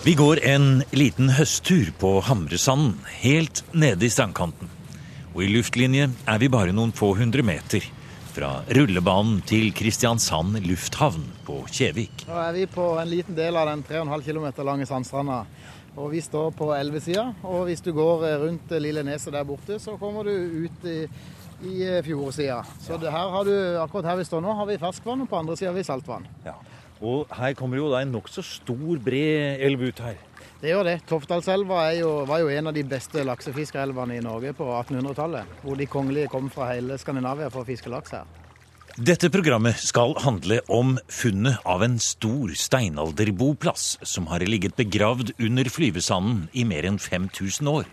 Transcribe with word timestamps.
Vi 0.00 0.14
går 0.14 0.38
en 0.48 0.82
liten 0.96 1.28
høsttur 1.36 1.90
på 2.00 2.10
Hamresanden, 2.24 2.94
helt 3.20 3.60
nede 3.76 4.06
i 4.06 4.08
strandkanten. 4.08 4.70
Og 5.34 5.42
i 5.44 5.48
luftlinje 5.52 6.06
er 6.24 6.38
vi 6.40 6.48
bare 6.48 6.72
noen 6.72 6.94
få 6.96 7.10
hundre 7.18 7.44
meter 7.44 7.84
fra 8.32 8.62
rullebanen 8.72 9.42
til 9.44 9.68
Kristiansand 9.76 10.56
lufthavn 10.64 11.26
på 11.44 11.58
Kjevik. 11.68 12.24
Nå 12.30 12.40
er 12.46 12.56
vi 12.56 12.64
på 12.72 12.86
en 12.96 13.12
liten 13.12 13.36
del 13.36 13.60
av 13.60 13.68
den 13.68 13.84
3,5 13.84 14.24
km 14.24 14.48
lange 14.70 14.88
sandstranda. 14.88 15.42
Og 16.00 16.14
vi 16.14 16.24
står 16.24 16.56
på 16.56 16.72
elvesida. 16.78 17.26
Og 17.44 17.68
hvis 17.68 17.84
du 17.84 17.92
går 17.92 18.24
rundt 18.46 18.72
Lille 18.80 19.04
Neset 19.04 19.36
der 19.36 19.44
borte, 19.44 19.76
så 19.84 19.98
kommer 20.00 20.24
du 20.24 20.64
ut 20.64 20.88
i, 20.88 20.98
i 21.60 21.78
fjordsida. 22.08 22.62
Så 22.80 22.96
her 23.04 23.36
har 23.36 23.44
du, 23.44 23.54
akkurat 23.84 24.14
her 24.14 24.22
vi 24.24 24.30
står 24.32 24.48
nå, 24.48 24.56
har 24.64 24.72
vi 24.72 24.80
ferskvann, 24.80 25.26
og 25.26 25.28
på 25.28 25.44
andre 25.44 25.60
sida 25.60 25.74
har 25.74 25.82
vi 25.82 25.84
saltvann. 25.92 26.24
Ja. 26.48 26.56
Og 27.00 27.30
her 27.32 27.54
kommer 27.56 27.80
jo 27.80 27.88
da 27.92 28.02
en 28.04 28.12
nokså 28.12 28.44
stor, 28.44 28.98
bred 29.00 29.62
elv 29.64 29.86
ut 29.88 30.02
her. 30.04 30.18
Det 30.60 30.74
gjør 30.74 30.84
det. 30.84 30.98
Toftdalselva 31.08 31.86
var 32.28 32.42
jo 32.42 32.50
en 32.52 32.68
av 32.68 32.76
de 32.76 32.84
beste 32.84 33.22
laksefiskerelvene 33.24 34.18
i 34.18 34.24
Norge 34.24 34.52
på 34.56 34.66
1800-tallet. 34.68 35.56
Hvor 35.62 35.78
de 35.80 35.88
kongelige 35.88 36.28
kom 36.32 36.50
fra 36.52 36.68
hele 36.74 36.98
Skandinavia 37.00 37.48
for 37.48 37.64
å 37.64 37.68
fiske 37.68 37.92
laks 37.92 38.12
her. 38.18 38.28
Dette 39.00 39.30
programmet 39.32 39.78
skal 39.80 40.12
handle 40.20 40.58
om 40.68 40.96
funnet 41.08 41.62
av 41.64 41.80
en 41.86 41.96
stor 42.02 42.52
steinalderboplass 42.58 43.94
som 44.04 44.26
har 44.28 44.44
ligget 44.44 44.76
begravd 44.76 45.32
under 45.40 45.70
flyvesanden 45.72 46.48
i 46.52 46.66
mer 46.68 46.88
enn 46.90 46.98
5000 47.00 47.70
år. 47.70 47.88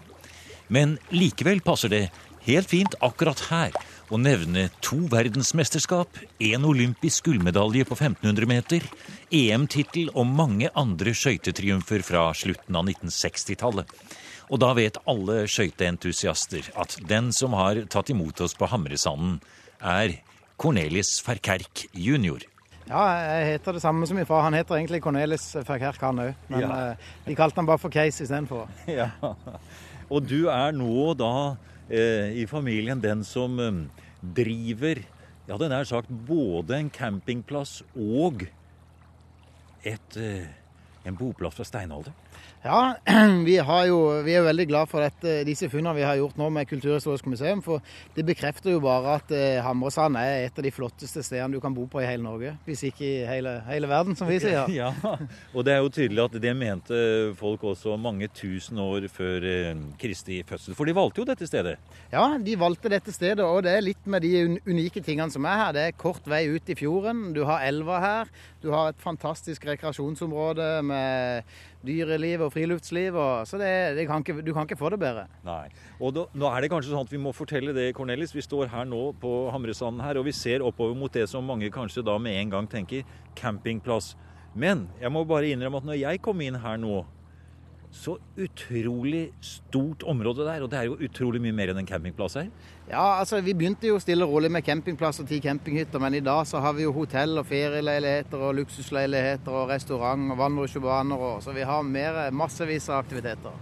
Men 0.68 0.98
likevel 1.16 1.62
passer 1.64 1.94
det 1.94 2.02
helt 2.50 2.68
fint 2.68 2.98
akkurat 3.00 3.46
her 3.48 3.78
å 4.12 4.20
nevne 4.22 4.68
to 4.84 5.00
verdensmesterskap, 5.12 6.20
én 6.40 6.66
olympisk 6.68 7.28
gullmedalje 7.28 7.88
på 7.88 7.98
1500 7.98 8.50
meter, 8.50 8.86
EM-tittel 9.34 10.12
og 10.14 10.30
mange 10.32 10.72
andre 10.78 11.14
skøytetriumfer 11.18 12.06
fra 12.08 12.30
slutten 12.38 12.78
av 12.80 12.88
1960-tallet. 12.88 13.92
Og 14.48 14.62
da 14.64 14.72
vet 14.78 15.00
alle 15.12 15.42
skøyteentusiaster 15.52 16.72
at 16.80 16.96
den 17.08 17.34
som 17.36 17.56
har 17.60 17.84
tatt 17.92 18.14
imot 18.14 18.40
oss 18.46 18.56
på 18.56 18.70
Hamresanden, 18.72 19.42
er 19.84 20.22
Cornelis 20.58 21.18
Ferkerk 21.22 21.86
jr. 21.92 22.48
Ja, 22.88 23.04
jeg 23.20 23.48
heter 23.52 23.76
det 23.76 23.84
samme 23.84 24.08
som 24.08 24.16
min 24.16 24.26
far. 24.26 24.46
Han 24.46 24.56
heter 24.56 24.78
egentlig 24.78 25.02
Cornelis 25.04 25.50
Ferkerk, 25.68 26.00
han 26.02 26.24
òg. 26.24 26.36
Men 26.48 26.64
ja. 26.64 26.70
uh, 26.96 27.10
de 27.28 27.36
kalte 27.36 27.60
han 27.60 27.68
bare 27.68 27.82
for 27.82 27.94
Case 27.94 28.24
istedenfor. 28.24 28.70
Ja. 28.88 29.12
Og 30.08 30.24
du 30.24 30.48
er 30.48 30.72
nå 30.72 31.12
da 31.20 31.34
eh, 31.52 31.77
i 31.90 32.44
familien 32.50 33.00
den 33.02 33.24
som 33.24 33.60
eh, 33.64 33.84
driver 34.22 35.00
ja, 35.48 35.56
den 35.56 35.72
er 35.72 35.88
sagt 35.88 36.10
både 36.28 36.76
en 36.76 36.90
campingplass 36.92 37.80
og 37.96 38.44
et, 39.88 40.18
eh, 40.20 40.50
en 41.08 41.16
boplass 41.16 41.56
fra 41.56 41.64
steinalder. 41.64 42.12
Ja, 42.66 42.98
vi, 43.46 43.56
jo, 43.88 43.98
vi, 44.26 44.34
er 44.34 44.46
veldig 44.46 44.66
glad 44.70 44.90
for 44.90 45.04
dette, 45.06 45.44
disse 45.46 45.70
funnene 45.70 45.94
vi 45.98 46.06
har 46.06 46.18
gjort 46.18 46.40
nå 46.40 46.50
med 46.54 46.68
Kulturhistorisk 46.70 47.28
museum. 47.30 47.62
For 47.66 47.84
det 48.16 48.26
bekrefter 48.28 48.74
jo 48.74 48.82
bare 48.84 49.18
at 49.20 49.34
eh, 49.36 49.60
Hamresand 49.64 50.18
er 50.20 50.48
et 50.48 50.58
av 50.58 50.66
de 50.66 50.72
flotteste 50.74 51.24
stedene 51.26 51.58
du 51.58 51.62
kan 51.64 51.76
bo 51.76 51.86
på 51.92 52.02
i 52.02 52.08
hele 52.08 52.26
Norge. 52.26 52.56
Hvis 52.66 52.84
ikke 52.90 53.06
i 53.06 53.28
hele, 53.30 53.60
hele 53.70 53.90
verden, 53.92 54.18
som 54.18 54.30
vi 54.30 54.40
sier. 54.44 54.66
Ja, 54.78 54.92
og 55.56 55.64
det 55.66 55.74
er 55.74 55.80
jo 55.82 55.90
tydelig 55.94 56.22
at 56.22 56.36
det 56.42 56.52
mente 56.58 56.98
folk 57.40 57.64
også 57.66 57.96
mange 57.98 58.28
tusen 58.36 58.78
år 58.82 59.08
før 59.10 59.46
eh, 59.48 59.72
Kristi 60.02 60.42
fødsel. 60.48 60.76
For 60.78 60.90
de 60.90 60.98
valgte 60.98 61.24
jo 61.24 61.30
dette 61.30 61.48
stedet? 61.50 61.78
Ja, 62.12 62.26
de 62.42 62.58
valgte 62.60 62.92
dette 62.92 63.14
stedet. 63.16 63.46
Og 63.46 63.64
det 63.66 63.74
er 63.74 63.86
litt 63.86 64.10
med 64.10 64.26
de 64.26 64.60
unike 64.68 65.02
tingene 65.06 65.34
som 65.34 65.46
er 65.48 65.62
her. 65.62 65.74
Det 65.78 65.86
er 65.88 65.98
kort 65.98 66.28
vei 66.30 66.44
ut 66.52 66.70
i 66.70 66.78
fjorden. 66.78 67.32
Du 67.38 67.44
har 67.48 67.66
elva 67.70 68.02
her. 68.04 68.36
Du 68.62 68.70
har 68.74 68.92
et 68.92 69.02
fantastisk 69.02 69.66
rekreasjonsområde 69.70 70.70
med 70.86 71.58
dyreliv 71.86 72.46
og 72.48 72.54
friluftsliv. 72.56 73.18
Og, 73.18 73.48
så 73.50 73.60
det, 73.62 73.72
det 73.98 74.08
kan 74.10 74.24
ikke, 74.24 74.40
du 74.46 74.54
kan 74.56 74.68
ikke 74.68 74.80
få 74.80 74.92
det 74.94 75.02
bedre. 75.02 75.28
Nei. 75.48 75.68
Og 76.00 76.16
da, 76.16 76.28
nå 76.38 76.50
er 76.52 76.64
det 76.64 76.72
kanskje 76.74 76.94
sånn 76.94 77.08
at 77.08 77.14
vi 77.14 77.22
må 77.22 77.34
fortelle 77.36 77.76
det, 77.76 77.90
Cornelis. 77.98 78.36
Vi 78.36 78.46
står 78.46 78.72
her 78.74 78.88
nå 78.90 79.12
på 79.22 79.34
Hamresanden 79.54 80.04
her, 80.06 80.20
og 80.20 80.28
vi 80.30 80.36
ser 80.36 80.66
oppover 80.66 80.98
mot 80.98 81.14
det 81.14 81.28
som 81.32 81.46
mange 81.46 81.70
kanskje 81.74 82.06
da 82.06 82.18
med 82.22 82.40
en 82.42 82.56
gang 82.58 82.72
tenker 82.72 83.06
campingplass. 83.38 84.16
Men 84.58 84.88
jeg 85.02 85.14
må 85.14 85.22
bare 85.28 85.52
innrømme 85.54 85.84
at 85.84 85.88
når 85.92 86.02
jeg 86.02 86.24
kom 86.26 86.42
inn 86.42 86.58
her 86.64 86.80
nå, 86.82 87.04
så 87.92 88.18
utrolig 88.38 89.32
stort 89.42 90.04
område 90.04 90.46
der. 90.46 90.64
Og 90.64 90.72
det 90.72 90.80
er 90.80 90.90
jo 90.90 90.98
utrolig 91.08 91.42
mye 91.44 91.56
mer 91.56 91.72
enn 91.72 91.82
en 91.82 91.90
campingplass 91.90 92.38
her. 92.40 92.50
Ja, 92.88 93.20
altså 93.20 93.42
vi 93.44 93.56
begynte 93.58 93.90
jo 93.90 94.00
stille 94.00 94.28
og 94.28 94.36
rolig 94.36 94.52
med 94.54 94.66
campingplass 94.68 95.22
og 95.24 95.28
ti 95.30 95.40
campinghytter. 95.44 96.02
Men 96.04 96.18
i 96.20 96.24
dag 96.24 96.46
så 96.48 96.62
har 96.64 96.78
vi 96.78 96.86
jo 96.86 96.94
hotell 96.96 97.40
og 97.42 97.48
ferieleiligheter 97.50 98.44
og 98.50 98.56
luksusleiligheter 98.62 99.58
og 99.62 99.72
restaurant 99.74 100.32
og 100.32 100.40
vannrusjebaner. 100.44 101.26
Og, 101.30 101.42
så 101.44 101.56
vi 101.56 101.66
har 101.68 101.84
mer, 101.84 102.22
massevis 102.36 102.90
av 102.92 103.04
aktiviteter. 103.06 103.58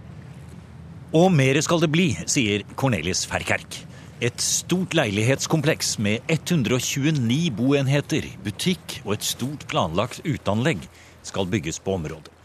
Og 1.16 1.30
mer 1.32 1.60
skal 1.62 1.82
det 1.82 1.92
bli, 1.94 2.10
sier 2.28 2.66
Cornelis 2.76 3.24
Ferkerk. 3.30 3.82
Et 4.24 4.40
stort 4.40 4.94
leilighetskompleks 4.96 5.98
med 6.00 6.24
129 6.32 7.50
boenheter, 7.56 8.24
butikk 8.44 9.00
og 9.04 9.18
et 9.18 9.26
stort 9.28 9.66
planlagt 9.68 10.24
uteanlegg 10.24 10.88
skal 11.26 11.50
bygges 11.52 11.82
på 11.84 11.98
området. 11.98 12.35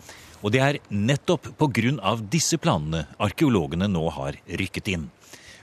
Og 0.42 0.52
det 0.54 0.62
er 0.62 0.80
nettopp 0.90 1.52
pga. 1.58 2.16
disse 2.30 2.58
planene 2.58 3.06
arkeologene 3.20 3.88
nå 3.88 4.10
har 4.10 4.38
rykket 4.48 4.88
inn. 4.88 5.10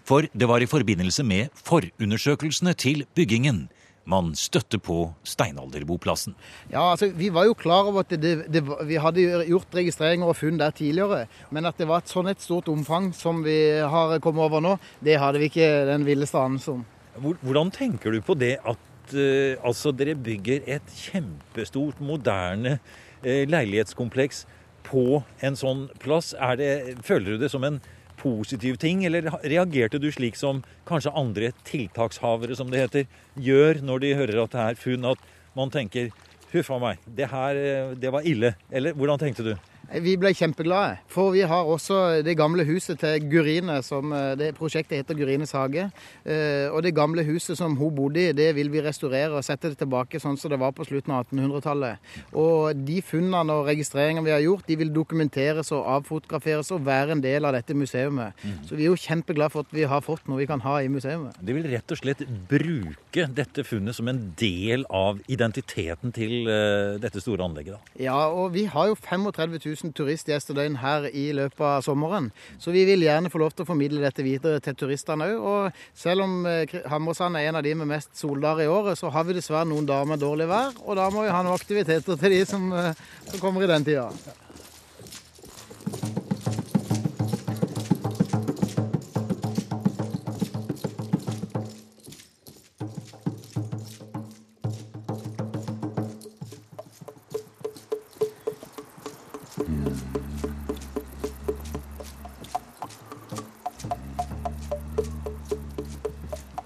For 0.05 0.25
det 0.33 0.49
var 0.49 0.63
i 0.63 0.71
forbindelse 0.71 1.23
med 1.23 1.51
forundersøkelsene 1.53 2.75
til 2.75 3.05
byggingen 3.15 3.69
man 4.09 4.33
støtte 4.39 4.79
på 4.81 5.11
steinalderboplassen. 5.29 6.35
Ja, 6.73 6.91
altså 6.93 7.11
Vi 7.13 7.29
var 7.35 7.45
jo 7.45 7.55
klar 7.55 7.91
over 7.91 8.07
at 8.07 8.15
det, 8.17 8.47
det, 8.49 8.63
vi 8.89 8.97
hadde 8.97 9.27
gjort 9.51 9.75
registreringer 9.77 10.31
og 10.31 10.39
funn 10.39 10.61
der 10.61 10.73
tidligere. 10.73 11.27
Men 11.53 11.69
at 11.69 11.77
det 11.77 11.89
var 11.91 12.01
et 12.01 12.13
sånn 12.13 12.31
et 12.31 12.41
stort 12.41 12.71
omfang 12.73 13.11
som 13.17 13.43
vi 13.45 13.59
har 13.85 14.17
kommet 14.25 14.47
over 14.47 14.65
nå, 14.65 14.79
det 15.05 15.19
hadde 15.21 15.43
vi 15.43 15.51
ikke 15.53 15.69
den 15.91 16.09
villeste 16.09 16.41
anelse 16.41 16.79
om. 16.79 16.87
Hvordan 17.19 17.73
tenker 17.75 18.15
du 18.15 18.23
på 18.25 18.37
det 18.39 18.57
at 18.63 19.13
uh, 19.13 19.61
altså 19.67 19.93
dere 19.93 20.17
bygger 20.17 20.65
et 20.65 20.95
kjempestort, 21.03 22.01
moderne 22.01 22.79
uh, 22.79 23.45
leilighetskompleks 23.51 24.47
på 24.89 25.23
en 25.45 25.57
sånn 25.59 25.87
plass? 26.03 26.35
Det, 26.59 26.99
føler 27.07 27.37
du 27.37 27.45
det 27.45 27.53
som 27.53 27.65
en 27.67 27.81
positiv 28.19 28.79
ting, 28.83 29.05
eller 29.07 29.29
reagerte 29.45 30.01
du 30.03 30.09
slik 30.13 30.39
som 30.39 30.65
kanskje 30.89 31.15
andre 31.15 31.53
tiltakshavere, 31.69 32.57
som 32.59 32.73
det 32.73 32.83
heter, 32.83 33.07
gjør 33.39 33.83
når 33.85 34.03
de 34.03 34.15
hører 34.19 34.43
at 34.43 34.57
det 34.57 34.65
er 34.65 34.81
funn, 34.81 35.07
at 35.13 35.23
man 35.59 35.71
tenker 35.75 36.11
huff 36.53 36.71
a 36.73 36.81
meg, 36.83 37.03
det 37.05 37.29
her 37.31 37.59
det 37.99 38.13
var 38.15 38.27
ille? 38.27 38.55
Eller 38.73 38.97
hvordan 38.97 39.21
tenkte 39.21 39.47
du? 39.47 39.55
Vi 39.89 40.19
ble 40.21 40.35
kjempeglade. 40.37 40.99
For 41.09 41.33
vi 41.33 41.41
har 41.49 41.65
også 41.65 42.21
det 42.25 42.35
gamle 42.37 42.65
huset 42.69 42.99
til 43.01 43.25
Gurine. 43.31 43.81
som 43.83 44.13
eh, 44.13 44.37
det 44.37 44.51
Prosjektet 44.59 44.99
heter 44.99 45.17
Gurines 45.17 45.53
hage. 45.53 45.91
Eh, 46.25 46.69
og 46.69 46.83
det 46.83 46.95
gamle 46.95 47.25
huset 47.25 47.57
som 47.57 47.77
hun 47.77 47.95
bodde 47.97 48.21
i, 48.21 48.33
det 48.33 48.55
vil 48.55 48.69
vi 48.69 48.83
restaurere 48.85 49.33
og 49.33 49.45
sette 49.45 49.71
det 49.71 49.79
tilbake 49.81 50.21
sånn 50.21 50.37
som 50.37 50.53
det 50.53 50.61
var 50.61 50.75
på 50.77 50.85
slutten 50.85 51.15
av 51.15 51.25
1800-tallet. 51.25 52.05
Og 52.37 52.77
de 52.85 53.01
funnene 53.01 53.55
og 53.55 53.65
registreringene 53.71 54.27
vi 54.27 54.35
har 54.35 54.45
gjort, 54.45 54.67
de 54.69 54.77
vil 54.77 54.93
dokumenteres 54.93 55.73
og 55.73 55.89
avfotograferes 55.97 56.71
og 56.77 56.85
være 56.85 57.17
en 57.17 57.25
del 57.25 57.49
av 57.49 57.57
dette 57.57 57.73
museet. 57.73 58.13
Mm. 58.13 58.61
Så 58.69 58.77
vi 58.77 58.85
er 58.85 58.93
jo 58.93 59.01
kjempeglade 59.01 59.53
for 59.55 59.65
at 59.65 59.73
vi 59.75 59.89
har 59.89 60.05
fått 60.05 60.29
noe 60.29 60.43
vi 60.43 60.49
kan 60.51 60.61
ha 60.65 60.79
i 60.85 60.93
museet. 60.93 61.41
De 61.41 61.57
vil 61.57 61.67
rett 61.73 61.97
og 61.97 62.01
slett 62.01 62.21
bruke 62.51 63.25
dette 63.33 63.65
funnet 63.65 63.97
som 63.97 64.09
en 64.13 64.21
del 64.39 64.85
av 64.93 65.23
identiteten 65.33 66.13
til 66.15 66.45
uh, 66.45 67.01
dette 67.01 67.25
store 67.25 67.49
anlegget? 67.49 67.79
da? 67.79 67.97
Ja, 68.05 68.21
og 68.29 68.53
vi 68.55 68.67
har 68.69 68.93
jo 68.93 68.99
35 68.99 69.59
000 69.65 69.78
000 69.83 69.95
turistgjestedøgn 69.97 70.79
her 70.83 71.09
i 71.11 71.29
løpet 71.37 71.65
av 71.65 71.85
sommeren. 71.87 72.31
Så 72.59 72.75
vi 72.75 72.85
vil 72.89 73.05
gjerne 73.07 73.31
få 73.33 73.43
lov 73.43 73.55
til 73.55 73.67
å 73.67 73.69
formidle 73.69 74.03
dette 74.05 74.25
videre 74.27 74.63
til 74.65 74.77
turistene 74.79 75.31
òg. 75.33 75.39
Og 75.39 75.81
selv 75.99 76.27
om 76.27 76.41
eh, 76.49 76.75
Hammersand 76.91 77.39
er 77.39 77.49
en 77.49 77.61
av 77.61 77.67
de 77.67 77.75
med 77.79 77.91
mest 77.91 78.13
soldager 78.19 78.67
i 78.67 78.73
året, 78.73 78.99
så 78.99 79.13
har 79.15 79.29
vi 79.29 79.39
dessverre 79.39 79.69
noen 79.69 79.89
dager 79.89 80.11
med 80.13 80.23
dårlig 80.23 80.49
vær. 80.51 80.77
Og 80.85 80.99
da 80.99 81.09
må 81.15 81.25
vi 81.27 81.33
ha 81.35 81.43
noen 81.45 81.57
aktiviteter 81.57 82.19
til 82.19 82.37
de 82.37 82.45
som, 82.49 82.69
eh, 82.73 83.07
som 83.31 83.43
kommer 83.43 83.65
i 83.65 83.73
den 83.73 83.87
tida. 83.87 84.11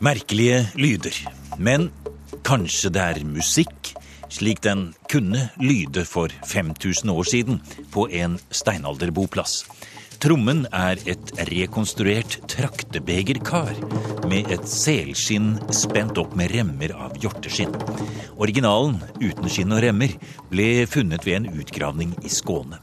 Merkelige 0.03 0.65
lyder. 0.75 1.15
Men 1.63 1.85
kanskje 2.43 2.91
det 2.91 3.03
er 3.03 3.19
musikk, 3.23 3.93
slik 4.35 4.59
den 4.65 4.89
kunne 5.07 5.45
lyde 5.63 6.03
for 6.09 6.33
5000 6.51 7.13
år 7.13 7.29
siden 7.31 7.61
på 7.95 8.09
en 8.11 8.35
steinalderboplass. 8.51 9.61
Trommen 10.19 10.65
er 10.75 10.99
et 11.07 11.31
rekonstruert 11.47 12.41
traktebegerkar 12.51 13.79
med 14.27 14.51
et 14.51 14.67
selskinn 14.67 15.53
spent 15.71 16.19
opp 16.19 16.35
med 16.35 16.51
remmer 16.51 16.97
av 16.99 17.15
hjorteskinn. 17.23 17.71
Originalen, 18.43 18.99
uten 19.23 19.47
skinn 19.47 19.71
og 19.71 19.85
remmer, 19.87 20.17
ble 20.51 20.83
funnet 20.91 21.23
ved 21.29 21.45
en 21.45 21.51
utgravning 21.63 22.17
i 22.27 22.31
Skåne. 22.31 22.83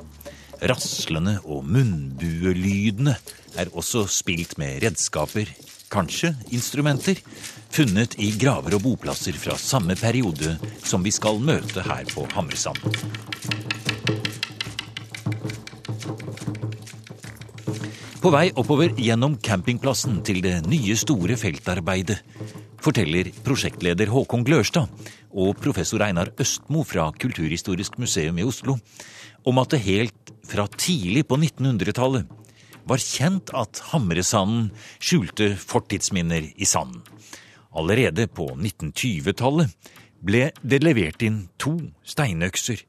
Raslende 0.71 1.41
og 1.43 1.67
munnbuelydene 1.67 3.17
er 3.59 3.75
også 3.75 4.05
spilt 4.07 4.55
med 4.59 4.79
redskaper, 4.85 5.51
kanskje 5.89 6.33
instrumenter, 6.55 7.19
funnet 7.73 8.15
i 8.21 8.31
graver 8.39 8.77
og 8.77 8.85
boplasser 8.85 9.37
fra 9.37 9.57
samme 9.59 9.97
periode 9.99 10.55
som 10.85 11.03
vi 11.05 11.13
skal 11.13 11.41
møte 11.41 11.83
her 11.85 12.07
på 12.13 12.25
Hammersand. 12.33 12.79
På 18.19 18.33
vei 18.35 18.49
oppover 18.59 18.91
gjennom 18.99 19.37
campingplassen 19.39 20.19
til 20.27 20.41
det 20.43 20.57
nye, 20.67 20.97
store 20.99 21.37
feltarbeidet 21.39 22.19
forteller 22.83 23.29
prosjektleder 23.45 24.11
Håkon 24.11 24.43
Glørstad 24.47 24.91
og 25.29 25.55
professor 25.61 26.03
Einar 26.03 26.31
Østmo 26.39 26.83
fra 26.87 27.09
Kulturhistorisk 27.15 27.99
museum 28.01 28.39
i 28.39 28.47
Oslo 28.47 28.75
om 29.47 29.61
at 29.61 29.71
det 29.71 29.85
helt 29.85 30.33
fra 30.49 30.65
tidlig 30.75 31.25
på 31.29 31.37
1900-tallet 31.39 32.27
var 32.89 33.01
kjent 33.03 33.53
at 33.57 33.81
Hamresanden 33.91 34.69
skjulte 34.97 35.53
fortidsminner 35.59 36.51
i 36.55 36.67
sanden. 36.67 37.03
Allerede 37.77 38.25
på 38.27 38.49
1920-tallet 38.55 39.91
ble 40.25 40.49
det 40.65 40.81
levert 40.83 41.21
inn 41.23 41.43
to 41.61 41.77
steinøkser 42.03 42.81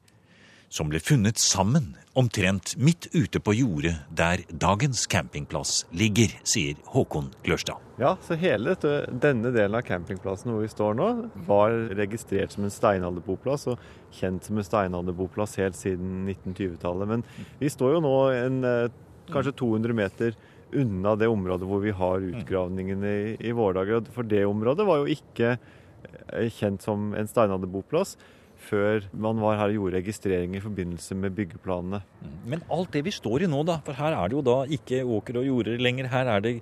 som 0.71 0.87
ble 0.91 1.01
funnet 1.03 1.39
sammen 1.39 1.91
omtrent 2.15 2.73
midt 2.79 3.09
ute 3.11 3.39
på 3.43 3.53
jordet 3.55 3.93
der 4.15 4.43
dagens 4.49 5.03
campingplass 5.11 5.85
ligger, 5.95 6.31
sier 6.47 6.79
Håkon 6.93 7.29
Glørstad. 7.43 7.79
Ja, 7.99 8.15
så 8.23 8.37
hele 8.39 8.75
denne 8.79 9.51
delen 9.51 9.77
av 9.77 9.83
campingplassen 9.87 10.51
hvor 10.51 10.63
vi 10.63 10.71
står 10.71 10.95
nå, 10.99 11.09
var 11.47 11.75
registrert 11.99 12.55
som 12.55 12.67
en 12.67 12.73
steinalderboplass 12.73 13.67
og 13.71 13.83
kjent 14.15 14.47
som 14.47 14.59
en 14.59 14.67
steinalderboplass 14.67 15.57
helt 15.61 15.79
siden 15.79 16.23
1920-tallet. 16.31 17.15
Men 17.15 17.25
vi 17.59 17.71
står 17.71 17.97
jo 17.97 18.03
nå 18.07 18.15
en, 18.35 18.63
eh, 18.67 18.87
kanskje 19.33 19.55
200 19.61 19.97
meter 19.97 20.35
unna 20.81 21.15
det 21.19 21.27
området 21.27 21.67
hvor 21.67 21.81
vi 21.83 21.93
har 21.95 22.27
utgravningene 22.31 23.11
i, 23.11 23.31
i 23.49 23.55
våre 23.55 23.81
dager. 23.81 24.05
For 24.15 24.27
det 24.27 24.45
området 24.47 24.87
var 24.87 25.01
jo 25.01 25.15
ikke 25.15 25.55
eh, 25.55 26.51
kjent 26.59 26.85
som 26.85 27.11
en 27.17 27.29
steinalderboplass 27.29 28.15
før 28.61 29.07
man 29.17 29.39
var 29.41 29.57
her 29.57 29.71
og 29.71 29.77
gjorde 29.79 29.97
registrering 29.97 30.55
i 30.55 30.61
forbindelse 30.61 31.17
med 31.17 31.33
byggeplanene. 31.37 32.03
Mm. 32.21 32.37
Men 32.53 32.63
alt 32.69 32.93
det 32.93 33.03
vi 33.07 33.13
står 33.15 33.45
i 33.45 33.49
nå, 33.49 33.63
da, 33.67 33.79
for 33.85 33.97
her 33.97 34.13
er 34.13 34.29
det 34.29 34.37
jo 34.37 34.45
da 34.45 34.57
ikke 34.77 35.01
åker 35.17 35.41
og 35.41 35.47
jorder 35.49 35.81
lenger. 35.81 36.11
Her 36.11 36.29
er 36.35 36.45
det 36.45 36.55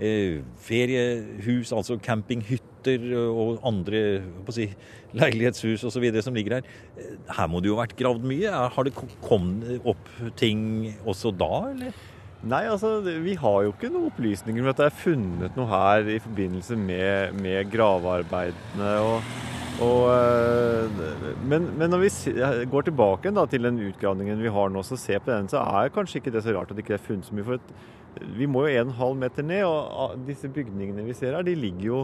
eh, 0.00 0.40
feriehus, 0.64 1.74
altså 1.76 2.00
campinghytter 2.02 2.71
og 2.88 3.60
andre 3.68 4.22
si, 4.54 4.68
leilighetshus 5.16 5.84
osv. 5.88 6.08
som 6.24 6.34
ligger 6.34 6.58
her. 6.58 6.72
Eh, 6.96 7.14
her 7.36 7.50
må 7.50 7.60
det 7.60 7.70
jo 7.70 7.76
ha 7.78 7.84
vært 7.84 7.98
gravd 7.98 8.26
mye. 8.28 8.50
Har 8.74 8.88
det 8.88 8.96
kommet 9.24 9.86
opp 9.88 10.10
ting 10.40 10.92
også 11.04 11.34
da, 11.36 11.52
eller? 11.72 12.02
Nei, 12.42 12.64
altså 12.66 12.96
vi 13.22 13.36
har 13.38 13.62
jo 13.62 13.70
ikke 13.70 13.92
noen 13.92 14.08
opplysninger 14.10 14.64
om 14.64 14.72
at 14.72 14.80
det 14.80 14.88
er 14.88 15.00
funnet 15.04 15.58
noe 15.58 15.70
her 15.70 16.08
i 16.10 16.18
forbindelse 16.24 16.78
med, 16.80 17.38
med 17.38 17.70
gravearbeidene. 17.70 18.92
og 18.98 19.50
og, 19.80 20.02
eh, 20.12 21.00
men, 21.48 21.70
men, 21.78 21.90
når 21.90 22.02
vi 22.04 22.66
går 22.70 22.86
tilbake 22.86 23.32
da, 23.34 23.46
til 23.48 23.64
den 23.66 23.80
utgravningen 23.88 24.42
vi 24.42 24.52
har 24.52 24.68
nå, 24.70 24.82
så 24.84 24.98
ser 25.00 25.22
på 25.24 25.32
den, 25.32 25.48
så 25.50 25.62
er 25.64 25.92
kanskje 25.94 26.20
ikke 26.20 26.34
det 26.34 26.44
så 26.44 26.54
rart 26.54 26.70
at 26.70 26.76
det 26.76 26.84
ikke 26.84 26.98
er 26.98 27.06
funnet 27.06 27.26
så 27.26 27.34
mye. 27.34 27.46
For 27.46 28.26
vi 28.36 28.46
må 28.50 28.66
jo 28.66 28.82
en 28.82 28.92
halv 28.98 29.16
meter 29.18 29.46
ned, 29.46 29.64
og 29.64 30.20
disse 30.28 30.50
bygningene 30.52 31.06
vi 31.06 31.16
ser 31.16 31.38
her, 31.38 31.46
de 31.46 31.56
ligger 31.56 31.88
jo 31.88 32.02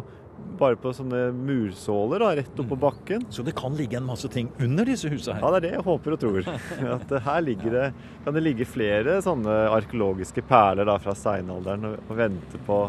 bare 0.58 0.78
på 0.80 0.90
sånne 0.94 1.28
mursåler 1.36 2.22
da, 2.22 2.30
rett 2.38 2.56
oppå 2.58 2.76
mm. 2.76 2.82
bakken. 2.82 3.26
Så 3.30 3.44
det 3.46 3.54
kan 3.58 3.76
ligge 3.78 3.98
en 3.98 4.08
masse 4.08 4.30
ting 4.32 4.50
under 4.58 4.88
disse 4.88 5.10
husene 5.10 5.38
her? 5.38 5.44
Ja, 5.44 5.52
det 5.54 5.60
er 5.60 5.66
det 5.66 5.74
jeg 5.76 5.86
håper 5.86 6.16
og 6.16 6.22
tror. 6.24 6.50
At 6.96 7.14
her 7.28 7.44
ligger 7.46 7.76
det, 7.76 7.86
kan 8.24 8.36
det 8.36 8.44
ligge 8.46 8.68
flere 8.68 9.20
sånne 9.24 9.60
arkeologiske 9.76 10.44
perler 10.48 10.88
da, 10.88 10.98
fra 11.02 11.14
steinalderen 11.18 11.92
og, 11.92 12.02
og 12.08 12.18
vente 12.18 12.62
på 12.66 12.82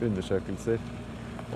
undersøkelser. 0.00 0.80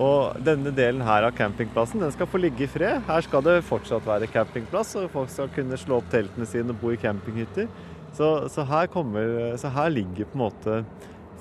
Og 0.01 0.35
denne 0.43 0.73
delen 0.75 1.03
her 1.07 1.23
av 1.23 1.35
campingplassen 1.37 2.03
den 2.03 2.11
skal 2.11 2.27
få 2.27 2.41
ligge 2.43 2.65
i 2.65 2.69
fred. 2.69 2.99
Her 3.07 3.23
skal 3.23 3.43
det 3.45 3.61
fortsatt 3.67 4.03
være 4.07 4.27
campingplass, 4.31 4.95
og 4.99 5.11
folk 5.13 5.31
skal 5.31 5.51
kunne 5.55 5.79
slå 5.79 6.01
opp 6.01 6.09
teltene 6.11 6.47
sine 6.49 6.75
og 6.75 6.81
bo 6.81 6.91
i 6.91 6.99
campinghytter. 6.99 7.69
Så, 8.15 8.29
så, 8.51 8.63
her, 8.67 8.87
kommer, 8.91 9.55
så 9.59 9.71
her, 9.75 9.91
ligger 9.91 10.27
på 10.27 10.37
en 10.37 10.43
måte 10.45 10.75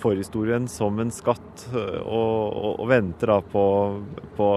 forhistorien 0.03 0.67
som 0.71 0.99
en 1.01 1.13
skatt 1.15 1.67
og, 1.75 2.01
og, 2.05 2.73
og 2.83 2.89
venter 2.91 3.33
da 3.35 3.39
på, 3.45 3.67
på 4.37 4.49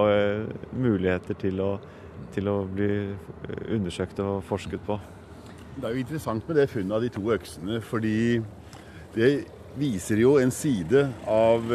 muligheter 0.77 1.37
til 1.39 1.61
å, 1.63 1.69
til 2.35 2.49
å, 2.51 2.57
bli 2.69 2.89
undersøkt 3.75 4.19
og 4.23 4.41
forsket 4.47 4.83
på. 4.87 4.97
Det 5.77 5.85
er 5.85 5.93
jo 5.93 6.01
interessant 6.01 6.47
med 6.49 6.57
det 6.57 6.69
funnet 6.71 6.97
av 6.97 7.05
de 7.05 7.11
to 7.13 7.23
øksene, 7.35 7.79
fordi 7.85 8.17
det 9.13 9.31
viser 9.77 10.23
jo 10.23 10.35
en 10.41 10.51
side 10.53 11.03
av, 11.29 11.69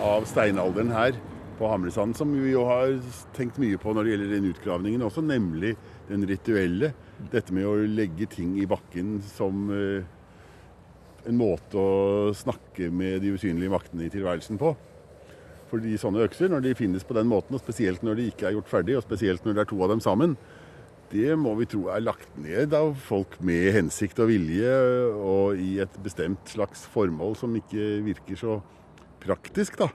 av 0.00 0.24
steinalderen 0.28 0.92
her 0.94 1.18
på 1.58 1.68
Hamresand 1.70 2.16
som 2.18 2.32
vi 2.34 2.52
jo 2.54 2.64
har 2.66 2.96
tenkt 3.36 3.60
mye 3.62 3.78
på 3.80 3.92
når 3.94 4.06
det 4.06 4.14
gjelder 4.14 4.32
den 4.34 4.50
utgravningen 4.50 5.06
også, 5.06 5.22
nemlig 5.24 5.74
den 6.08 6.26
rituelle. 6.28 6.92
Dette 7.30 7.54
med 7.54 7.68
å 7.68 7.76
legge 7.86 8.26
ting 8.30 8.56
i 8.60 8.66
bakken 8.68 9.18
som 9.28 9.68
en 11.28 11.38
måte 11.38 11.78
å 11.80 12.32
snakke 12.36 12.90
med 12.92 13.22
de 13.24 13.32
usynlige 13.34 13.72
maktene 13.72 14.06
i 14.06 14.12
tilværelsen 14.12 14.60
på. 14.60 14.74
Fordi 15.70 15.96
sånne 15.98 16.26
økser, 16.26 16.50
når 16.52 16.66
de 16.66 16.76
finnes 16.78 17.06
på 17.06 17.16
den 17.16 17.30
måten, 17.30 17.56
og 17.56 17.62
spesielt 17.62 18.04
når 18.04 18.20
de 18.20 18.28
ikke 18.30 18.48
er 18.48 18.56
gjort 18.58 18.70
ferdig, 18.70 18.98
og 18.98 19.06
spesielt 19.06 19.46
når 19.46 19.56
det 19.56 19.64
er 19.64 19.70
to 19.72 19.80
av 19.82 19.90
dem 19.94 20.04
sammen, 20.04 20.36
det 21.14 21.34
må 21.38 21.52
vi 21.58 21.66
tro 21.70 21.88
er 21.92 22.02
lagt 22.02 22.30
ned 22.40 22.74
av 22.74 22.94
folk 23.06 23.36
med 23.44 23.70
hensikt 23.76 24.20
og 24.22 24.30
vilje, 24.30 24.76
og 25.14 25.60
i 25.60 25.76
et 25.84 25.98
bestemt 26.04 26.54
slags 26.54 26.84
formål 26.90 27.36
som 27.38 27.54
ikke 27.58 27.88
virker 28.06 28.40
så 28.40 28.58
praktisk, 29.24 29.78
da. 29.80 29.90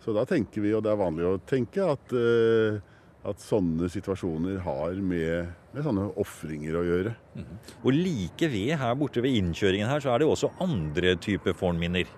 Så 0.00 0.14
da 0.16 0.24
tenker 0.28 0.64
vi, 0.64 0.72
og 0.76 0.84
det 0.84 0.92
er 0.92 1.00
vanlig 1.00 1.26
å 1.28 1.40
tenke, 1.48 1.84
at, 1.84 2.14
uh, 2.16 2.80
at 3.28 3.42
sånne 3.42 3.88
situasjoner 3.92 4.62
har 4.64 4.96
med, 5.04 5.50
med 5.74 5.84
sånne 5.84 6.06
ofringer 6.22 6.78
å 6.80 6.84
gjøre. 6.86 7.14
Mm. 7.36 7.54
Og 7.82 7.92
like 7.92 8.48
ved 8.52 8.74
her 8.80 8.96
borte 8.96 9.22
ved 9.24 9.36
innkjøringen 9.36 9.90
her, 9.90 10.00
så 10.00 10.14
er 10.14 10.20
det 10.20 10.28
jo 10.28 10.34
også 10.36 10.52
andre 10.64 11.14
typer 11.20 11.56
fornminner? 11.56 12.08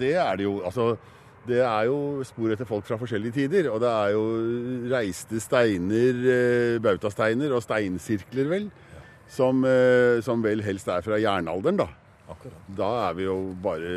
Det 0.00 0.14
er 0.22 0.38
det 0.38 0.46
jo. 0.46 0.60
altså 0.64 0.94
det 1.48 1.62
er 1.64 1.86
jo 1.88 2.20
spor 2.26 2.52
etter 2.52 2.68
folk 2.68 2.84
fra 2.86 2.98
forskjellige 3.00 3.36
tider. 3.38 3.70
Og 3.72 3.80
det 3.82 3.90
er 3.90 4.12
jo 4.14 4.24
reiste 4.92 5.40
steiner, 5.42 6.20
eh, 6.34 6.76
bautasteiner 6.84 7.54
og 7.56 7.64
steinsirkler, 7.64 8.50
vel, 8.50 8.68
som, 9.30 9.64
eh, 9.64 10.20
som 10.24 10.42
vel 10.44 10.62
helst 10.62 10.88
er 10.88 11.04
fra 11.06 11.20
jernalderen, 11.20 11.80
da. 11.80 11.88
Akkurat. 12.30 12.66
Da 12.78 12.90
er 13.08 13.16
vi 13.18 13.24
jo 13.26 13.36
bare 13.62 13.94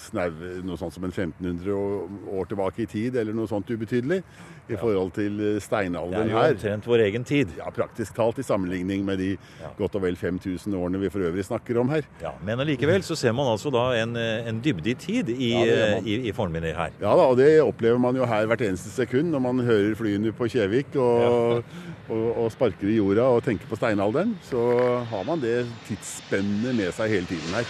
snau, 0.00 0.32
noe 0.66 0.78
sånt 0.80 0.96
som 0.96 1.04
en 1.06 1.12
1500 1.14 2.32
år 2.32 2.48
tilbake 2.50 2.84
i 2.84 2.88
tid, 2.90 3.18
eller 3.20 3.36
noe 3.36 3.50
sånt 3.50 3.70
ubetydelig, 3.70 4.22
i 4.70 4.78
forhold 4.78 5.12
til 5.16 5.38
eh, 5.42 5.60
steinalderen 5.62 6.30
her. 6.30 6.32
Det 6.32 6.38
er 6.38 6.52
jo 6.52 6.56
omtrent 6.56 6.88
vår 6.88 7.04
egen 7.06 7.26
tid. 7.28 7.54
Ja, 7.58 7.70
praktisk 7.74 8.14
talt 8.16 8.38
i 8.38 8.44
sammenligning 8.46 9.04
med 9.06 9.20
de 9.20 9.30
ja. 9.34 9.70
godt 9.78 9.98
og 9.98 10.04
vel 10.06 10.18
5000 10.18 10.74
årene 10.78 11.00
vi 11.02 11.10
for 11.12 11.26
øvrig 11.26 11.44
snakker 11.46 11.80
om 11.82 11.90
her. 11.92 12.06
Ja, 12.22 12.34
Men 12.46 12.62
allikevel 12.62 13.04
så 13.06 13.16
ser 13.18 13.34
man 13.36 13.50
altså 13.50 13.72
da 13.74 13.88
en, 14.00 14.16
eh, 14.16 14.48
en 14.48 14.60
dybde 14.64 14.94
i 14.94 14.96
tid 14.98 15.32
i, 15.34 15.52
ja, 15.52 15.88
i, 15.98 16.18
i 16.30 16.34
fornminner 16.36 16.78
her. 16.78 16.94
Ja 17.02 17.14
da, 17.18 17.28
og 17.30 17.38
det 17.40 17.50
opplever 17.62 18.00
man 18.02 18.18
jo 18.18 18.28
her 18.28 18.46
hvert 18.50 18.64
eneste 18.66 18.92
sekund 18.94 19.32
når 19.34 19.44
man 19.50 19.64
hører 19.66 19.96
flyene 19.98 20.34
på 20.36 20.48
Kjevik 20.52 20.96
og, 20.96 21.62
og, 22.12 22.26
og 22.44 22.52
sparker 22.54 22.90
i 22.90 22.98
jorda 22.98 23.28
og 23.34 23.42
tenker 23.46 23.68
på 23.70 23.78
steinalderen. 23.78 24.36
Så 24.46 24.62
har 25.10 25.26
man 25.28 25.42
det 25.42 25.62
tidsspennet 25.88 26.76
med 26.78 26.94
seg 26.96 27.16
hele 27.16 27.28
tiden 27.30 27.51
her. 27.54 27.66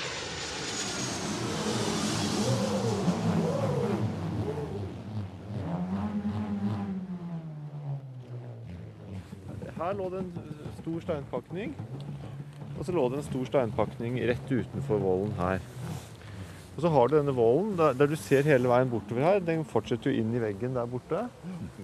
Her 9.82 9.92
lå 9.98 10.08
det 10.10 10.18
en 10.18 10.32
stor 10.80 11.00
steinpakning. 11.00 11.76
Og 12.78 12.84
så 12.84 12.92
lå 12.92 13.08
det 13.08 13.18
en 13.18 13.26
stor 13.26 13.44
steinpakning 13.44 14.20
rett 14.28 14.52
utenfor 14.52 14.98
vollen 15.02 15.34
her. 15.38 15.58
Og 16.72 16.80
så 16.80 16.88
har 16.88 17.08
du 17.10 17.14
denne 17.18 17.34
vollen 17.36 17.74
der, 17.76 17.92
der, 17.96 18.08
du 18.08 18.16
ser 18.16 18.46
hele 18.48 18.70
veien 18.70 18.88
bortover 18.88 19.26
her. 19.26 19.40
Den 19.44 19.64
fortsetter 19.68 20.08
jo 20.08 20.22
inn 20.22 20.30
i 20.32 20.40
veggen 20.40 20.72
der 20.78 20.88
borte. 20.88 21.26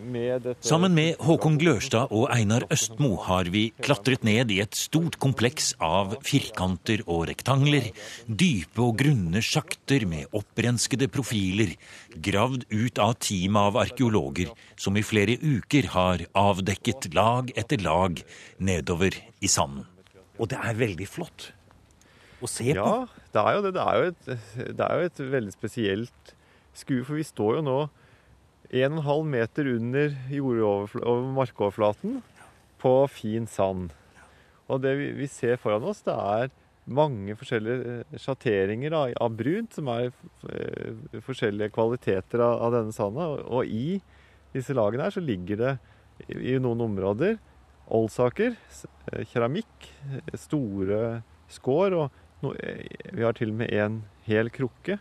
Med 0.08 0.46
Sammen 0.64 0.94
med 0.96 1.18
Håkon 1.20 1.58
Glørstad 1.60 2.14
og 2.14 2.30
Einar 2.32 2.64
Østmo 2.72 3.10
har 3.26 3.50
vi 3.52 3.66
klatret 3.84 4.24
ned 4.24 4.54
i 4.54 4.62
et 4.64 4.78
stort 4.78 5.18
kompleks 5.20 5.74
av 5.84 6.16
firkanter 6.24 7.04
og 7.04 7.26
rektangler, 7.28 7.90
dype 8.24 8.80
og 8.86 8.96
grunne 9.02 9.44
sjakter 9.44 10.08
med 10.08 10.32
opprenskede 10.32 11.10
profiler, 11.12 11.76
gravd 12.16 12.64
ut 12.72 13.02
av 13.04 13.18
teamet 13.20 13.68
av 13.68 13.82
arkeologer 13.84 14.56
som 14.80 14.96
i 14.96 15.04
flere 15.04 15.36
uker 15.36 15.92
har 15.92 16.24
avdekket 16.32 17.12
lag 17.18 17.52
etter 17.60 17.84
lag 17.84 18.24
nedover 18.56 19.20
i 19.44 19.52
sanden. 19.52 19.84
Og 20.38 20.48
det 20.48 20.64
er 20.64 20.80
veldig 20.80 21.06
flott 21.10 21.50
å 22.40 22.48
se 22.48 22.70
på. 22.70 22.78
Ja, 22.78 23.17
det 23.34 23.42
er 23.42 23.56
jo 23.56 23.62
det. 23.64 23.74
Det 23.76 23.84
er 23.84 23.98
jo 23.98 24.10
et, 24.12 24.28
er 24.80 24.94
jo 24.94 25.08
et 25.08 25.22
veldig 25.36 25.54
spesielt 25.54 26.34
skue, 26.76 27.04
for 27.04 27.18
vi 27.18 27.26
står 27.26 27.58
jo 27.58 27.64
nå 27.66 27.78
1,5 28.68 29.28
meter 29.32 29.68
under 29.72 30.16
markoverflaten 31.36 32.20
på 32.78 32.94
fin 33.10 33.48
sand. 33.48 33.92
Og 34.68 34.82
det 34.84 34.94
vi, 34.98 35.10
vi 35.16 35.28
ser 35.30 35.56
foran 35.60 35.86
oss, 35.88 36.02
det 36.04 36.14
er 36.14 36.50
mange 36.88 37.36
forskjellige 37.36 37.94
eh, 37.98 38.18
sjatteringer 38.20 38.94
av, 38.96 39.12
av 39.24 39.36
brunt, 39.36 39.74
som 39.76 39.88
er 39.92 40.08
eh, 40.48 41.20
forskjellige 41.24 41.72
kvaliteter 41.74 42.42
av, 42.44 42.60
av 42.66 42.76
denne 42.76 42.94
sanda. 42.96 43.28
Og, 43.32 43.44
og 43.48 43.72
i 43.72 43.98
disse 44.54 44.76
lagene 44.76 45.08
her 45.08 45.16
så 45.16 45.24
ligger 45.24 45.60
det 45.60 45.74
i, 46.28 46.54
i 46.54 46.58
noen 46.60 46.86
områder 46.88 47.36
oldsaker, 47.88 48.56
eh, 49.12 49.24
keramikk, 49.32 49.90
store 50.36 51.20
skår, 51.52 51.96
og 51.96 52.24
vi 52.42 53.24
har 53.24 53.36
til 53.36 53.52
og 53.52 53.60
med 53.62 53.72
en 53.74 54.02
hel 54.28 54.50
krukke. 54.54 54.98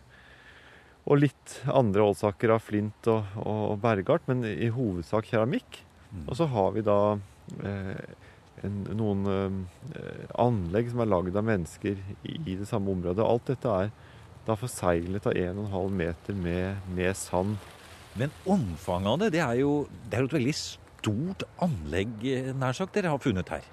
Og 1.08 1.22
litt 1.22 1.60
andre 1.72 2.04
oldsaker 2.04 2.52
av 2.56 2.64
flint 2.66 3.08
og, 3.12 3.38
og 3.40 3.78
bergart, 3.84 4.26
men 4.28 4.44
i 4.48 4.72
hovedsak 4.74 5.30
keramikk. 5.30 5.84
Og 6.26 6.34
så 6.40 6.48
har 6.52 6.74
vi 6.76 6.84
da 6.88 7.00
eh, 7.64 8.02
en, 8.66 8.82
noen 8.98 9.24
eh, 9.30 10.26
anlegg 10.40 10.92
som 10.92 11.04
er 11.04 11.12
lagd 11.12 11.40
av 11.40 11.48
mennesker 11.48 12.02
i, 12.24 12.36
i 12.36 12.58
det 12.58 12.68
samme 12.68 12.92
området. 12.96 13.24
Alt 13.24 13.52
dette 13.54 13.78
er 13.84 13.94
da 14.48 14.56
forseglet 14.60 15.28
av 15.28 15.36
1,5 15.36 15.96
meter 16.02 16.38
med, 16.38 16.84
med 16.96 17.16
sand. 17.20 17.58
Men 18.18 18.34
omfanget 18.50 19.12
av 19.12 19.24
det, 19.24 19.32
det 19.36 19.44
er 19.46 19.62
jo 19.62 19.74
det 20.10 20.20
er 20.20 20.28
et 20.28 20.38
veldig 20.40 20.56
stort 20.58 21.48
anlegg, 21.64 22.20
eh, 22.28 22.54
nær 22.58 22.76
sagt, 22.76 22.96
dere 22.98 23.14
har 23.14 23.24
funnet 23.24 23.52
her. 23.54 23.68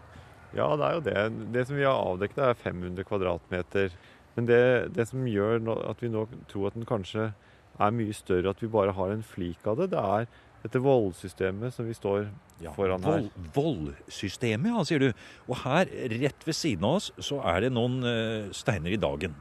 Ja, 0.54 0.68
det 0.78 0.86
er 0.86 0.98
jo 0.98 1.04
det. 1.04 1.52
Det 1.54 1.66
som 1.66 1.78
vi 1.78 1.86
har 1.86 1.98
avdekket, 1.98 2.42
er 2.46 2.60
500 2.62 3.06
kvadratmeter. 3.08 3.94
Men 4.34 4.48
det, 4.50 4.62
det 4.94 5.08
som 5.10 5.26
gjør 5.26 5.60
at 5.88 6.02
vi 6.02 6.10
nå 6.10 6.26
tror 6.50 6.70
at 6.70 6.78
den 6.78 6.86
kanskje 6.88 7.32
er 7.74 7.94
mye 7.94 8.14
større, 8.14 8.54
at 8.54 8.62
vi 8.62 8.70
bare 8.70 8.94
har 8.94 9.14
en 9.14 9.22
flik 9.26 9.66
av 9.66 9.80
det, 9.80 9.90
det 9.94 10.02
er 10.02 10.28
dette 10.64 10.80
vollsystemet 10.80 11.74
som 11.74 11.84
vi 11.84 11.92
står 11.92 12.28
foran 12.72 13.02
her. 13.04 13.26
Voldsystemet, 13.52 14.70
ja, 14.72 14.84
sier 14.88 15.02
du. 15.02 15.10
Og 15.50 15.58
her, 15.60 15.90
rett 16.14 16.46
ved 16.46 16.56
siden 16.56 16.86
av 16.88 17.00
oss, 17.00 17.10
så 17.20 17.40
er 17.50 17.66
det 17.66 17.72
noen 17.74 17.98
uh, 18.00 18.52
steiner 18.56 18.94
i 18.94 19.00
dagen. 19.00 19.34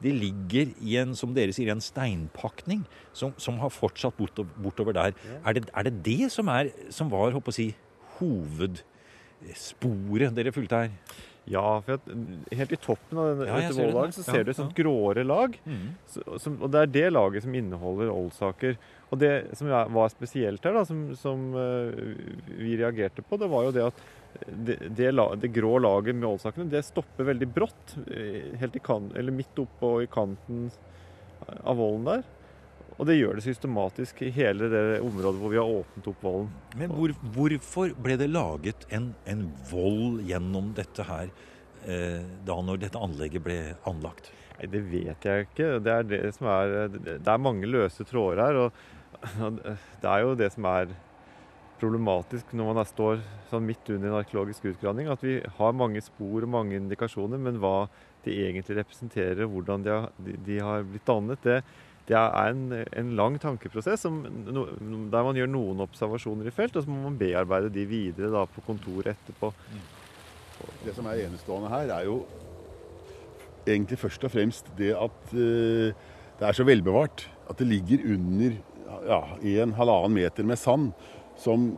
De 0.00 0.14
ligger 0.14 0.72
i 0.80 0.96
en, 1.02 1.12
som 1.18 1.34
dere 1.36 1.52
sier, 1.52 1.68
en 1.74 1.84
steinpakning 1.84 2.86
som, 3.12 3.34
som 3.36 3.60
har 3.60 3.74
fortsatt 3.74 4.16
bortover, 4.16 4.56
bortover 4.64 4.96
der. 4.96 5.18
Er, 5.42 5.58
det, 5.58 5.66
er 5.68 5.90
det 5.90 5.98
det 6.06 6.32
som, 6.32 6.48
er, 6.48 6.72
som 6.94 7.12
var, 7.12 7.36
håper 7.36 7.52
å 7.52 7.58
si, 7.58 7.68
hovedsporet 9.40 10.34
dere 10.36 10.52
fulgte 10.54 10.84
her? 10.84 10.90
Ja, 11.50 11.80
for 11.82 11.96
at 11.96 12.04
helt 12.54 12.72
i 12.72 12.78
toppen 12.78 13.18
av 13.18 13.30
denne, 13.32 13.46
Ja, 13.48 13.56
dette 13.58 13.74
ser 13.74 14.12
så 14.12 14.22
ser 14.22 14.38
Ja, 14.38 14.44
du 14.44 14.50
et 14.52 14.58
sånt 14.58 14.76
ja. 14.78 14.84
gråere 14.84 15.24
lag. 15.26 15.56
Mm. 15.64 15.86
Så, 16.06 16.22
som, 16.38 16.58
og 16.62 16.70
det 16.70 16.82
er 16.84 16.92
det 16.94 17.06
laget 17.12 17.42
som 17.42 17.54
inneholder 17.56 18.12
oldsaker. 18.12 18.76
Og 19.10 19.18
det 19.18 19.32
som 19.58 19.66
var 19.66 20.12
spesielt 20.12 20.62
her, 20.64 20.76
da, 20.76 20.84
som, 20.86 21.00
som 21.18 21.48
eh, 21.58 22.14
vi 22.60 22.76
reagerte 22.78 23.24
på, 23.26 23.38
det 23.40 23.48
var 23.50 23.66
jo 23.66 23.72
det 23.74 23.86
at 23.88 24.02
det, 24.46 24.76
det, 24.94 25.10
la, 25.16 25.34
det 25.34 25.50
grå 25.56 25.72
laget 25.82 26.14
med 26.14 26.28
oldsakene, 26.28 26.68
det 26.70 26.84
stopper 26.86 27.26
veldig 27.32 27.48
brått. 27.50 27.96
eh, 28.12 28.52
Helt 28.60 28.76
i 28.76 28.84
kan, 28.84 29.10
eller 29.16 29.34
midt 29.34 29.58
oppå 29.58 29.96
i 30.04 30.06
kanten 30.12 30.68
av 31.64 31.80
vollen 31.80 32.04
der. 32.06 32.22
Og 33.00 33.08
det 33.08 33.16
gjør 33.16 33.38
det 33.38 33.46
systematisk 33.46 34.20
i 34.26 34.32
hele 34.36 34.68
det 34.68 34.82
området 35.00 35.40
hvor 35.40 35.54
vi 35.54 35.60
har 35.60 35.72
åpnet 35.80 36.10
opp 36.12 36.24
vollen. 36.26 36.50
Men 36.76 36.92
hvor, 36.92 37.14
hvorfor 37.32 37.94
ble 37.96 38.18
det 38.20 38.28
laget 38.28 38.84
en, 38.92 39.14
en 39.24 39.46
vold 39.70 40.20
gjennom 40.28 40.74
dette 40.76 41.08
her 41.08 41.32
eh, 41.88 42.20
da 42.44 42.60
når 42.60 42.84
dette 42.84 43.00
anlegget 43.00 43.46
ble 43.46 43.58
anlagt? 43.88 44.28
Nei, 44.58 44.68
Det 44.68 44.84
vet 44.92 45.28
jeg 45.30 45.48
ikke. 45.48 45.72
Det 45.80 45.94
er, 45.96 46.08
det 46.12 46.24
som 46.36 46.50
er, 46.52 46.90
det 46.92 47.20
er 47.24 47.40
mange 47.40 47.70
løse 47.72 48.04
tråder 48.04 48.44
her. 48.44 48.64
Og 48.66 48.96
og 49.20 49.60
det 49.60 50.08
er 50.08 50.22
jo 50.24 50.36
det 50.38 50.48
som 50.54 50.66
er 50.70 50.92
problematisk 51.80 52.52
når 52.56 52.74
man 52.76 52.88
står 52.88 53.20
sånn 53.50 53.66
midt 53.66 53.88
under 53.92 54.10
en 54.10 54.18
arkeologisk 54.20 54.68
utgravning, 54.72 55.08
at 55.12 55.22
vi 55.24 55.38
har 55.56 55.76
mange 55.76 56.02
spor 56.04 56.44
og 56.44 56.52
mange 56.52 56.76
indikasjoner, 56.76 57.40
men 57.40 57.60
hva 57.60 57.88
de 58.24 58.36
egentlig 58.44 58.76
representerer, 58.82 59.46
hvordan 59.48 59.84
de 59.84 59.94
har, 59.94 60.10
de, 60.20 60.36
de 60.44 60.58
har 60.60 60.84
blitt 60.84 61.08
dannet, 61.08 61.40
det, 61.44 61.62
det 62.10 62.18
er 62.18 62.50
en, 62.50 62.64
en 62.74 63.10
lang 63.14 63.36
tankeprosess 63.38 64.02
som, 64.02 64.16
no, 64.50 64.66
der 65.12 65.26
man 65.26 65.36
gjør 65.38 65.50
noen 65.52 65.82
observasjoner 65.84 66.48
i 66.50 66.54
felt, 66.54 66.74
og 66.74 66.82
så 66.82 66.90
må 66.90 67.04
man 67.04 67.18
bearbeide 67.20 67.70
de 67.70 67.84
videre 67.86 68.32
da, 68.34 68.42
på 68.50 68.64
kontoret 68.66 69.12
etterpå. 69.14 69.52
Det 70.82 70.94
som 70.96 71.06
er 71.06 71.22
enestående 71.28 71.70
her, 71.70 71.92
er 71.94 72.08
jo 72.08 72.24
egentlig 73.68 74.00
først 74.00 74.26
og 74.26 74.32
fremst 74.34 74.72
det 74.78 74.90
at 74.98 75.34
eh, 75.36 75.94
det 76.40 76.48
er 76.48 76.56
så 76.56 76.66
velbevart. 76.66 77.28
At 77.50 77.62
det 77.62 77.68
ligger 77.70 78.02
under 78.14 78.58
ja, 79.06 79.20
en 79.62 79.76
halvannen 79.78 80.16
meter 80.18 80.46
med 80.46 80.58
sand, 80.58 80.90
som 81.38 81.76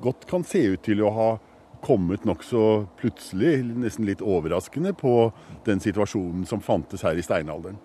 godt 0.00 0.26
kan 0.28 0.44
se 0.44 0.62
ut 0.74 0.84
til 0.84 1.00
å 1.04 1.12
ha 1.14 1.30
kommet 1.84 2.26
nokså 2.28 2.86
plutselig, 3.00 3.62
nesten 3.64 4.04
litt 4.08 4.20
overraskende, 4.20 4.92
på 4.92 5.30
den 5.64 5.80
situasjonen 5.80 6.44
som 6.48 6.60
fantes 6.64 7.04
her 7.06 7.16
i 7.16 7.24
steinalderen. 7.24 7.80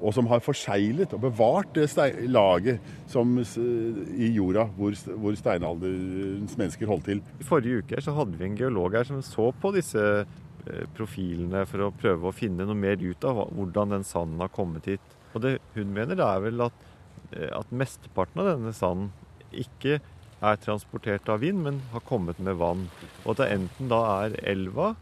Og 0.00 0.14
som 0.16 0.28
har 0.30 0.42
forseglet 0.44 1.14
og 1.16 1.22
bevart 1.26 1.74
det 1.76 1.88
laget 2.28 2.94
som, 3.10 3.36
i 3.38 4.30
jorda 4.34 4.66
hvor, 4.76 4.96
hvor 5.20 5.36
steinalderens 5.38 6.56
mennesker 6.60 6.90
holdt 6.90 7.10
til. 7.10 7.22
I 7.40 7.48
forrige 7.48 7.84
uke 7.84 8.02
så 8.04 8.16
hadde 8.16 8.38
vi 8.38 8.48
en 8.48 8.58
geolog 8.58 8.96
her 8.98 9.08
som 9.08 9.22
så 9.24 9.50
på 9.60 9.72
disse 9.76 10.04
eh, 10.24 10.86
profilene 10.96 11.64
for 11.70 11.86
å 11.86 11.92
prøve 11.94 12.30
å 12.30 12.36
finne 12.36 12.66
noe 12.66 12.78
mer 12.78 13.00
ut 13.02 13.28
av 13.28 13.44
hvordan 13.54 13.96
den 13.98 14.08
sanden 14.08 14.42
har 14.44 14.52
kommet 14.54 14.90
hit. 14.94 15.14
Og 15.34 15.42
det 15.44 15.58
hun 15.74 15.94
mener, 15.94 16.18
det 16.18 16.26
er 16.26 16.42
vel 16.44 16.66
at, 16.68 16.84
eh, 17.32 17.50
at 17.54 17.72
mesteparten 17.74 18.42
av 18.42 18.52
denne 18.54 18.74
sanden 18.76 19.12
ikke 19.54 20.00
er 20.44 20.60
transportert 20.60 21.28
av 21.32 21.40
vind, 21.44 21.62
men 21.64 21.80
har 21.92 22.04
kommet 22.08 22.40
med 22.42 22.58
vann. 22.60 22.86
Og 23.24 23.34
at 23.34 23.42
det 23.42 23.50
enten 23.56 23.90
da 23.92 24.00
er 24.24 24.38
elva, 24.54 24.94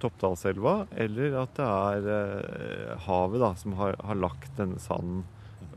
Toppdalselva, 0.00 0.84
eller 0.98 1.36
at 1.42 1.56
det 1.58 1.66
er 1.66 2.08
eh, 2.14 2.94
havet 3.06 3.42
da, 3.42 3.52
som 3.58 3.76
har, 3.78 3.96
har 4.04 4.18
lagt 4.18 4.52
denne 4.58 4.80
sanden 4.82 5.24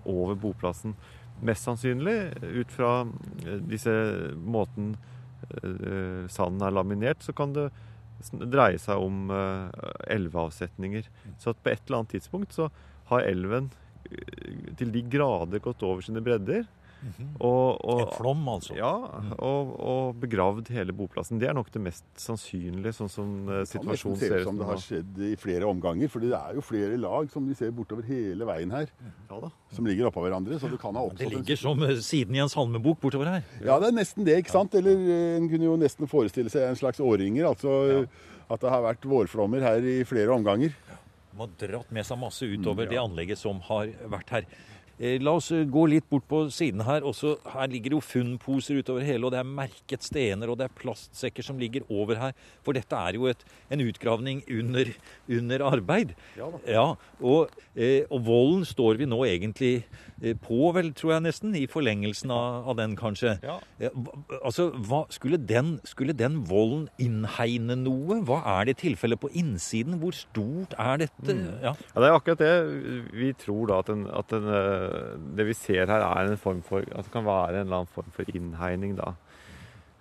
over 0.10 0.36
boplassen. 0.40 0.96
Mest 1.44 1.68
sannsynlig, 1.68 2.18
ut 2.44 2.72
fra 2.74 2.92
eh, 3.46 3.60
disse 3.72 3.94
måten 4.40 4.94
eh, 5.50 6.28
sanden 6.32 6.66
er 6.68 6.76
laminert, 6.76 7.24
så 7.24 7.36
kan 7.36 7.56
det 7.56 7.70
dreie 8.32 8.80
seg 8.80 9.02
om 9.02 9.32
eh, 9.34 9.88
elveavsetninger. 10.16 11.10
Så 11.42 11.54
at 11.54 11.64
på 11.64 11.74
et 11.74 11.84
eller 11.86 12.02
annet 12.04 12.16
tidspunkt 12.18 12.56
så 12.56 12.70
har 13.12 13.28
elven 13.28 13.72
eh, 14.10 14.72
til 14.80 14.94
de 14.94 15.04
grader 15.12 15.64
gått 15.64 15.84
over 15.84 16.06
sine 16.06 16.24
bredder. 16.24 16.66
Og, 17.40 17.80
og, 17.84 18.02
En 18.04 18.12
flom, 18.16 18.42
altså. 18.52 18.76
ja, 18.78 18.92
og, 19.38 19.74
og 19.80 20.20
begravd 20.22 20.72
hele 20.74 20.96
boplassen. 20.96 21.40
Det 21.42 21.50
er 21.50 21.58
nok 21.58 21.72
det 21.74 21.82
mest 21.84 22.06
sannsynlige, 22.20 22.94
sånn 22.98 23.12
som 23.12 23.34
uh, 23.50 23.62
situasjonen 23.70 24.20
ser 24.20 24.20
ut. 24.20 24.20
se 24.20 24.30
ser 24.30 24.36
ut 24.36 24.42
ut 24.42 24.50
som 24.50 24.62
det 24.62 24.70
har 24.70 24.82
skjedd 24.84 25.22
i 25.28 25.32
flere 25.40 25.70
omganger. 25.70 26.12
For 26.14 26.24
det 26.24 26.34
er 26.38 26.58
jo 26.58 26.66
flere 26.66 27.00
lag 27.02 27.30
som 27.34 27.48
vi 27.50 27.58
ser 27.60 27.74
bortover 27.76 28.08
hele 28.08 28.48
veien 28.50 28.74
her, 28.74 28.90
Ja 29.30 29.40
da. 29.44 29.52
som 29.74 29.88
ligger 29.90 30.10
oppå 30.10 30.24
hverandre. 30.26 30.60
Så 30.62 30.72
det 30.72 30.82
kan 30.82 30.96
ha 30.96 31.06
Det 31.06 31.14
oppstått 31.14 31.24
det 31.24 31.38
ligger 31.38 31.64
som 31.64 31.88
eh, 31.88 31.96
siden 32.04 32.38
i 32.38 32.44
en 32.44 32.52
salmebok 32.52 33.02
bortover 33.04 33.32
her. 33.36 33.48
Ja, 33.64 33.80
det 33.84 33.92
er 33.92 33.98
nesten 34.00 34.28
det, 34.28 34.40
ikke 34.44 34.56
sant? 34.56 34.76
Eller 34.80 34.96
eh, 34.98 35.38
en 35.40 35.50
kunne 35.52 35.72
jo 35.72 35.80
nesten 35.80 36.10
forestille 36.12 36.54
seg 36.54 36.70
en 36.70 36.80
slags 36.80 37.04
årringer. 37.04 37.50
Altså 37.52 38.06
at 38.52 38.62
det 38.62 38.70
har 38.74 38.84
vært 38.86 39.08
vårflommer 39.08 39.64
her 39.64 39.86
i 39.88 40.02
flere 40.08 40.34
omganger. 40.36 40.74
De 41.34 41.40
har 41.40 41.54
dratt 41.58 41.94
med 41.96 42.06
seg 42.06 42.20
masse 42.22 42.46
utover 42.46 42.90
det 42.90 43.00
anlegget 43.02 43.40
som 43.42 43.62
har 43.70 43.90
vært 44.12 44.34
her. 44.36 44.48
Eh, 45.00 45.18
La 45.24 45.34
oss 45.40 45.50
eh, 45.52 45.64
gå 45.66 45.86
litt 45.90 46.06
bort 46.12 46.26
på 46.30 46.44
siden 46.54 46.84
her. 46.86 47.06
Også, 47.08 47.36
her 47.54 47.70
ligger 47.72 47.94
det 47.94 47.98
jo 47.98 48.04
funnposer 48.06 48.80
utover 48.82 49.06
hele, 49.08 49.26
og 49.26 49.34
det 49.34 49.42
er 49.42 49.50
merket 49.50 50.06
stener, 50.06 50.52
og 50.52 50.60
det 50.60 50.68
er 50.70 50.76
plastsekker 50.78 51.46
som 51.46 51.60
ligger 51.62 51.86
over 51.90 52.20
her. 52.20 52.36
For 52.66 52.78
dette 52.78 52.98
er 52.98 53.18
jo 53.18 53.28
et, 53.32 53.44
en 53.74 53.84
utgravning 53.84 54.44
under, 54.54 54.94
under 55.40 55.66
arbeid. 55.72 56.14
Ja. 56.38 56.52
Ja, 56.70 56.86
og, 57.22 57.54
eh, 57.76 58.04
og 58.10 58.26
volden 58.28 58.68
står 58.70 59.02
vi 59.02 59.10
nå 59.10 59.24
egentlig 59.28 59.74
på, 60.40 60.70
vel, 60.76 60.94
tror 60.96 61.16
jeg 61.18 61.24
nesten, 61.26 61.56
i 61.58 61.66
forlengelsen 61.68 62.32
av, 62.32 62.70
av 62.72 62.78
den, 62.80 62.94
kanskje. 62.96 63.34
Ja. 63.44 63.58
Altså, 64.40 64.70
hva, 64.88 65.04
skulle, 65.12 65.40
den, 65.50 65.76
skulle 65.90 66.16
den 66.16 66.38
volden 66.48 66.86
innhegne 67.02 67.76
noe? 67.82 68.22
Hva 68.24 68.40
er 68.60 68.70
det 68.70 68.78
tilfelle 68.84 69.18
på 69.20 69.32
innsiden? 69.36 69.98
Hvor 70.00 70.16
stort 70.16 70.78
er 70.80 71.02
dette? 71.04 71.36
Ja. 71.64 71.74
Ja, 71.74 71.98
Det 71.98 72.08
er 72.08 72.16
akkurat 72.16 72.44
det. 72.44 72.54
Vi 73.12 73.34
tror 73.42 73.68
da 73.72 73.82
at, 73.84 73.92
den, 73.92 74.06
at 74.14 74.32
den, 74.32 74.48
det 75.38 75.48
vi 75.50 75.54
ser 75.58 75.86
her, 75.90 76.06
er 76.08 76.32
en 76.32 76.38
form 76.42 76.64
for, 76.66 76.86
altså 76.94 77.12
kan 77.14 77.26
være 77.28 77.60
en 77.60 77.68
eller 77.68 77.84
annen 77.84 77.94
form 77.96 78.12
for 78.16 78.30
innhegning. 78.34 78.98
da. 79.00 79.14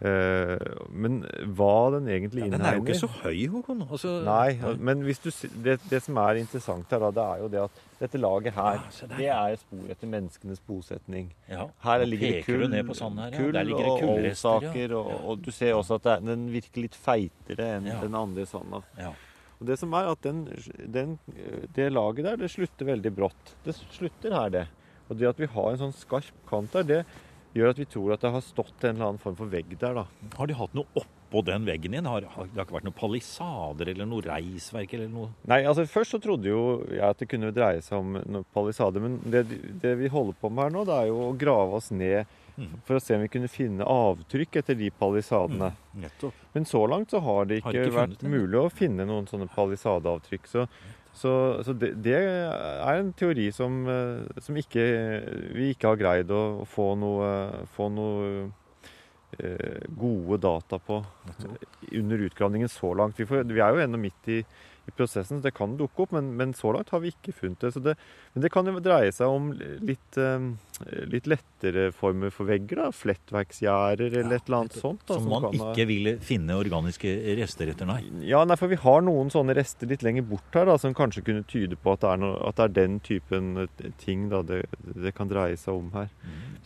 Eh, 0.03 0.59
Men 0.91 1.21
hva 1.55 1.93
den 1.95 2.09
egentlig 2.11 2.43
Ja, 2.43 2.51
den 2.57 2.65
er 2.67 2.75
jo 2.75 2.83
ikke 2.83 2.99
så 2.99 3.09
høy, 3.21 3.47
Håkon. 3.53 3.85
Altså, 3.87 4.17
Nei, 4.27 4.75
men 4.83 5.05
hvis 5.07 5.21
du, 5.23 5.31
det, 5.63 5.77
det 5.91 6.01
som 6.03 6.19
er 6.19 6.41
interessant 6.41 6.91
her, 6.91 7.05
da, 7.05 7.11
det 7.15 7.23
er 7.23 7.43
jo 7.45 7.51
det 7.53 7.61
at 7.69 7.83
dette 8.01 8.19
laget 8.19 8.57
her, 8.57 8.81
Ja, 8.83 9.07
det 9.15 9.29
er 9.31 9.57
spor 9.61 9.93
etter 9.95 10.11
menneskenes 10.11 10.63
bosetning. 10.67 11.31
Ja, 11.49 11.69
Her 11.85 12.05
ligger 12.05 12.33
det 12.33 12.45
kull, 12.49 12.67
her, 12.67 12.83
kull 13.37 13.53
ligger 13.63 13.85
det 13.87 14.33
og 14.43 14.67
ja. 14.67 14.97
og, 14.99 15.13
og 15.31 15.45
du 15.45 15.53
ser 15.55 15.75
også 15.79 16.01
at 16.01 16.09
det, 16.09 16.19
den 16.33 16.49
virker 16.51 16.83
litt 16.83 16.99
feitere 16.99 17.77
enn 17.77 17.87
den 18.03 18.19
andre 18.19 18.47
sanda. 18.47 18.83
Og 19.63 19.69
det 19.69 19.79
som 19.79 19.93
er 19.95 20.11
at 20.11 20.25
den, 20.27 20.45
den, 20.91 21.19
det 21.77 21.93
laget 21.93 22.27
der, 22.27 22.41
det 22.41 22.51
slutter 22.51 22.89
veldig 22.89 23.13
brått. 23.15 23.53
Det 23.63 23.77
slutter 23.79 24.35
her, 24.35 24.49
det. 24.51 24.65
Og 25.07 25.19
det 25.21 25.29
at 25.31 25.39
vi 25.39 25.47
har 25.55 25.69
en 25.71 25.85
sånn 25.85 25.95
skarp 25.95 26.35
kant 26.49 26.75
der, 26.75 26.89
det, 26.89 27.03
gjør 27.55 27.71
at 27.71 27.79
vi 27.79 27.87
tror 27.89 28.15
at 28.15 28.23
det 28.25 28.33
har 28.35 28.43
stått 28.45 28.87
en 28.87 28.97
eller 28.97 29.11
annen 29.13 29.23
form 29.23 29.37
for 29.39 29.51
vegg 29.53 29.75
der. 29.79 30.01
da. 30.01 30.07
Har 30.39 30.49
de 30.49 30.57
hatt 30.57 30.75
noe 30.75 30.89
oppå 30.99 31.45
den 31.47 31.67
veggen 31.69 31.95
igjen? 31.95 32.09
Har, 32.09 32.27
har 32.35 32.49
det 32.49 32.59
har 32.59 32.67
ikke 32.67 32.79
vært 32.79 32.89
noen 32.89 32.99
palisader 32.99 33.93
eller 33.93 34.09
noe 34.09 34.25
reisverk 34.25 34.97
eller 34.97 35.11
noe? 35.13 35.31
Nei, 35.53 35.61
altså 35.69 35.85
Først 35.91 36.17
så 36.17 36.23
trodde 36.23 36.51
jo 36.51 36.63
jeg 36.89 37.05
at 37.07 37.21
det 37.23 37.29
kunne 37.31 37.53
dreie 37.55 37.85
seg 37.85 38.01
om 38.01 38.17
noen 38.19 38.49
palisader. 38.57 39.05
Men 39.05 39.21
det, 39.23 39.45
det 39.85 39.95
vi 40.01 40.11
holder 40.13 40.39
på 40.41 40.51
med 40.51 40.67
her 40.67 40.75
nå, 40.75 40.87
det 40.89 40.97
er 40.97 41.13
jo 41.13 41.21
å 41.29 41.37
grave 41.39 41.79
oss 41.79 41.93
ned. 41.95 42.41
For 42.87 42.99
å 42.99 43.03
se 43.03 43.17
om 43.17 43.23
vi 43.25 43.31
kunne 43.33 43.51
finne 43.51 43.87
avtrykk 43.89 44.59
etter 44.61 44.77
de 44.79 44.91
palisadene. 44.95 45.73
Nettopp. 45.99 46.41
Men 46.53 46.67
så 46.69 46.83
langt 46.91 47.13
så 47.15 47.21
har 47.25 47.47
det 47.49 47.61
ikke, 47.61 47.69
Har 47.71 47.79
ikke 47.81 47.97
vært 47.97 48.25
mulig 48.27 48.59
å 48.61 48.73
finne 48.73 49.07
noen 49.09 49.29
sånne 49.31 49.49
palisadeavtrykk. 49.55 50.49
Så, 50.51 50.67
så, 51.13 51.35
så 51.65 51.75
det, 51.77 51.95
det 52.05 52.17
er 52.19 52.99
en 52.99 53.13
teori 53.17 53.51
som, 53.55 53.83
eh, 53.89 54.43
som 54.45 54.59
ikke, 54.59 54.85
vi 55.57 55.73
ikke 55.73 55.93
har 55.93 56.01
greid 56.01 56.33
å 56.33 56.67
få 56.69 56.93
noe, 57.01 57.31
få 57.77 57.89
noe 57.93 58.29
eh, 59.39 59.89
gode 59.89 60.41
data 60.45 60.81
på 60.83 61.03
under 61.93 62.29
utgravningen 62.29 62.73
så 62.73 62.93
langt. 62.97 63.21
Vi, 63.21 63.29
får, 63.29 63.49
vi 63.49 63.65
er 63.65 63.77
jo 63.77 63.87
ennå 63.87 64.01
midt 64.01 64.33
i, 64.33 64.43
i 64.89 64.91
prosessen, 64.91 65.39
så 65.39 65.47
det 65.47 65.55
kan 65.55 65.77
dukke 65.79 66.03
opp, 66.05 66.13
men, 66.17 66.33
men 66.39 66.53
så 66.59 66.73
langt 66.75 66.91
har 66.91 67.03
vi 67.05 67.13
ikke 67.13 67.35
funnet 67.37 67.61
det. 67.63 67.71
Så 67.75 67.83
det. 67.85 67.95
Men 68.35 68.43
det 68.45 68.51
kan 68.51 68.67
jo 68.67 68.81
dreie 68.83 69.13
seg 69.15 69.31
om 69.31 69.53
litt, 69.55 70.19
eh, 70.19 70.47
litt 71.13 71.29
lettere 71.31 71.85
former 71.95 72.33
for 72.35 72.51
vegger. 72.51 72.81
da, 72.83 72.89
Flettverksgjerder 72.97 74.17
eller 74.23 74.41
et 74.41 74.49
eller 74.51 74.59
annet 74.63 74.79
sånt. 74.79 75.05
Da, 75.07 75.21
Som 75.21 75.29
man 75.31 75.47
kan 75.47 75.55
ikke 75.71 75.87
ville 75.87 76.17
finne 76.25 76.57
organiske 76.59 77.15
rester 77.39 77.71
etter, 77.71 77.87
nei. 77.87 78.01
ja, 78.27 78.43
nei, 78.49 78.59
for 78.59 78.73
vi 78.73 78.81
har 78.83 79.05
noen 79.07 79.31
sånne 79.33 79.55
rester 79.59 79.91
litt 79.91 80.03
lenger 80.03 80.27
bort 80.27 80.59
her 80.59 80.67
da, 80.67 80.79
som 80.83 80.97
kanskje 80.99 81.25
kunne 81.31 81.47
tyde 81.47 81.79
på 81.79 81.95
at 81.95 82.03
det 82.03 82.11
er, 82.11 82.23
noe, 82.25 82.35
at 82.49 82.59
det 82.59 82.67
er 82.67 82.77
den 82.83 82.99
typen 83.07 83.53
eh, 83.67 83.87
ting 84.03 84.27
da, 84.33 84.43
det, 84.47 84.65
det 84.99 85.15
kan 85.15 85.31
dreie 85.31 85.59
seg 85.61 85.79
om 85.79 85.95
her. 85.95 86.11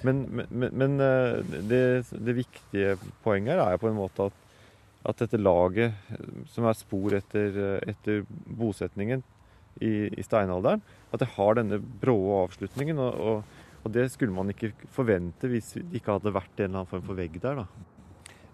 Men, 0.04 0.25
men, 0.49 0.73
men 0.73 0.99
eh, 1.00 1.61
det, 1.68 1.85
det 2.12 2.38
viktige 2.40 2.96
poenget 3.25 3.56
her 3.56 3.76
er 3.76 3.80
på 3.80 3.92
en 3.92 4.00
måte 4.00 4.30
at, 4.30 4.42
at 5.06 5.22
dette 5.22 5.40
laget, 5.40 5.94
eh, 6.10 6.44
som 6.52 6.66
er 6.66 6.78
spor 6.78 7.16
etter, 7.16 7.58
eh, 7.62 7.90
etter 7.92 8.25
bosetningen 8.46 9.22
i, 9.80 10.08
i 10.10 10.25
steinalderen, 10.25 10.82
at 11.12 11.22
det 11.22 11.32
har 11.36 11.58
denne 11.58 11.80
brå 11.80 12.16
avslutningen. 12.42 13.00
Og, 13.02 13.20
og, 13.20 13.58
og 13.84 13.92
det 13.94 14.08
skulle 14.12 14.34
man 14.34 14.50
ikke 14.52 14.72
forvente 14.94 15.50
hvis 15.50 15.76
det 15.76 16.00
ikke 16.00 16.16
hadde 16.16 16.34
vært 16.34 16.56
en 16.56 16.66
eller 16.66 16.82
annen 16.82 16.90
form 16.90 17.04
for 17.06 17.18
vegg 17.18 17.38
der. 17.42 17.62
da. 17.62 17.68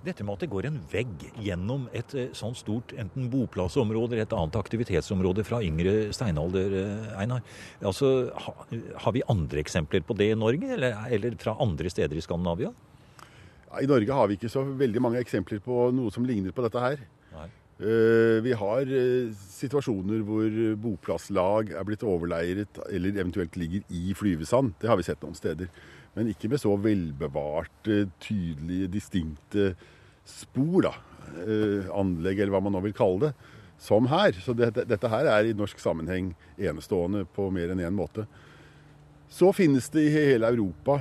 Dette 0.03 0.25
med 0.27 0.35
at 0.35 0.43
det 0.43 0.51
går 0.51 0.67
en 0.67 0.81
vegg 0.91 1.29
gjennom 1.47 1.87
et 1.95 2.15
eh, 2.19 2.33
sånt 2.37 2.59
stort 2.59 2.93
enten 2.99 3.31
boplassområde 3.33 4.17
eller 4.17 4.27
et 4.27 4.37
annet 4.37 4.59
aktivitetsområde 4.59 5.47
fra 5.47 5.63
yngre 5.65 6.11
steinalder, 6.13 6.75
Einar. 7.23 7.45
Altså, 7.81 8.33
ha, 8.35 8.57
har 9.07 9.15
vi 9.15 9.25
andre 9.31 9.63
eksempler 9.63 10.03
på 10.05 10.19
det 10.19 10.33
i 10.35 10.39
Norge, 10.39 10.75
eller, 10.75 10.99
eller 11.09 11.39
fra 11.41 11.57
andre 11.63 11.93
steder 11.93 12.19
i 12.19 12.25
Skandinavia? 12.25 12.75
I 13.81 13.87
Norge 13.89 14.13
har 14.13 14.29
vi 14.29 14.37
ikke 14.37 14.51
så 14.53 14.63
veldig 14.77 15.01
mange 15.01 15.21
eksempler 15.23 15.61
på 15.65 15.87
noe 15.97 16.13
som 16.13 16.27
ligner 16.29 16.53
på 16.53 16.65
dette 16.67 16.81
her. 16.83 17.01
Nei. 17.33 17.47
Eh, 17.83 18.39
Vi 18.45 18.53
har 18.59 18.83
eh, 18.93 19.31
situasjoner 19.55 20.21
hvor 20.27 20.59
boplasslag 20.83 21.73
er 21.73 21.87
blitt 21.89 22.05
overleiret 22.05 22.83
eller 22.91 23.17
eventuelt 23.17 23.57
ligger 23.57 23.83
i 23.89 24.13
flyvesand. 24.19 24.75
Det 24.83 24.91
har 24.91 25.01
vi 25.01 25.07
sett 25.09 25.23
noen 25.25 25.39
steder. 25.39 25.71
Men 26.15 26.29
ikke 26.29 26.51
med 26.53 26.61
så 26.61 26.75
velbevarte, 26.77 28.11
tydelige, 28.21 28.91
distinkte 28.93 29.71
spor. 30.29 30.83
da. 30.91 30.93
Eh, 31.47 31.89
Anlegg, 31.97 32.39
eller 32.43 32.53
hva 32.53 32.61
man 32.63 32.77
nå 32.77 32.83
vil 32.85 32.93
kalle 32.97 33.31
det. 33.31 33.33
Som 33.83 34.07
her. 34.07 34.37
Så 34.45 34.55
dette, 34.55 34.85
dette 34.87 35.09
her 35.11 35.27
er 35.27 35.49
i 35.49 35.57
norsk 35.57 35.81
sammenheng 35.83 36.35
enestående 36.61 37.25
på 37.35 37.49
mer 37.51 37.73
enn 37.73 37.81
én 37.83 37.97
måte. 37.97 38.27
Så 39.33 39.49
finnes 39.57 39.89
det 39.91 40.05
i 40.07 40.13
hele 40.13 40.47
Europa 40.53 41.01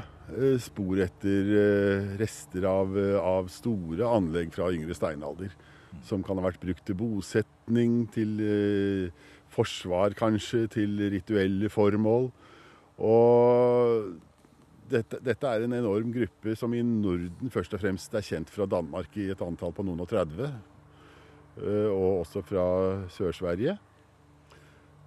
spor 0.61 0.99
etter 1.03 1.51
eh, 1.59 2.15
rester 2.19 2.65
av, 2.69 2.95
eh, 2.97 3.17
av 3.19 3.49
store 3.51 4.07
anlegg 4.07 4.53
fra 4.55 4.71
yngre 4.71 4.95
steinalder. 4.95 5.51
Som 6.07 6.23
kan 6.23 6.39
ha 6.39 6.45
vært 6.47 6.61
brukt 6.63 6.85
til 6.87 6.95
bosetning, 6.95 8.05
til 8.13 8.39
eh, 8.39 9.11
forsvar 9.51 10.15
kanskje, 10.15 10.67
til 10.71 10.95
rituelle 11.11 11.67
formål. 11.69 12.29
Og 13.01 14.15
dette, 14.91 15.19
dette 15.23 15.47
er 15.47 15.65
en 15.65 15.75
enorm 15.77 16.11
gruppe 16.15 16.55
som 16.59 16.73
i 16.75 16.81
Norden 16.83 17.51
først 17.51 17.73
og 17.75 17.81
fremst 17.83 18.13
er 18.15 18.25
kjent 18.25 18.51
fra 18.51 18.67
Danmark 18.69 19.15
i 19.19 19.29
et 19.31 19.43
antall 19.43 19.73
på 19.75 19.85
noen 19.87 20.03
og 20.03 20.09
30. 20.11 20.51
eh, 21.59 21.89
Og 21.91 22.21
også 22.23 22.43
fra 22.47 22.65
Sør-Sverige. 23.11 23.77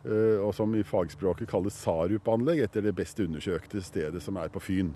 Eh, 0.05 0.37
Og 0.45 0.53
som 0.55 0.75
i 0.77 0.85
fagspråket 0.85 1.49
kalles 1.49 1.81
Sarup-anlegg, 1.81 2.61
etter 2.67 2.85
det 2.85 2.95
best 2.97 3.21
undersøkte 3.25 3.81
stedet 3.81 4.21
som 4.23 4.37
er 4.37 4.53
på 4.53 4.61
Fyn. 4.61 4.93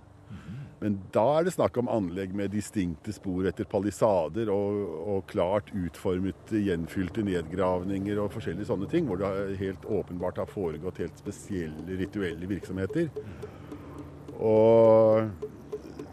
Men 0.79 1.01
da 1.15 1.25
er 1.41 1.47
det 1.47 1.57
snakk 1.57 1.77
om 1.81 1.89
anlegg 1.91 2.35
med 2.39 2.53
distinkte 2.55 3.11
spor 3.15 3.49
etter 3.51 3.67
palisader 3.67 4.51
og, 4.55 4.77
og 5.11 5.25
klart 5.31 5.73
utformete, 5.75 6.61
gjenfylte 6.69 7.25
nedgravninger 7.27 8.21
og 8.23 8.31
forskjellige 8.37 8.69
sånne 8.71 8.91
ting, 8.93 9.09
hvor 9.09 9.19
det 9.19 9.59
helt 9.59 9.89
åpenbart 9.91 10.39
har 10.39 10.51
foregått 10.51 11.01
helt 11.03 11.19
spesielle 11.19 11.99
rituelle 11.99 12.51
virksomheter. 12.51 13.11
Og 14.39 15.27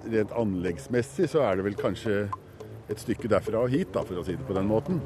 rent 0.09 0.33
anleggsmessig 0.33 1.29
så 1.29 1.45
er 1.45 1.59
det 1.59 1.67
vel 1.69 1.77
kanskje 1.77 2.23
et 2.89 3.01
stykke 3.01 3.29
derfra 3.29 3.61
og 3.65 3.73
hit, 3.73 3.93
da, 3.93 4.01
for 4.05 4.21
å 4.21 4.25
si 4.25 4.33
det 4.37 4.49
på 4.49 4.57
den 4.57 4.69
måten. 4.69 5.01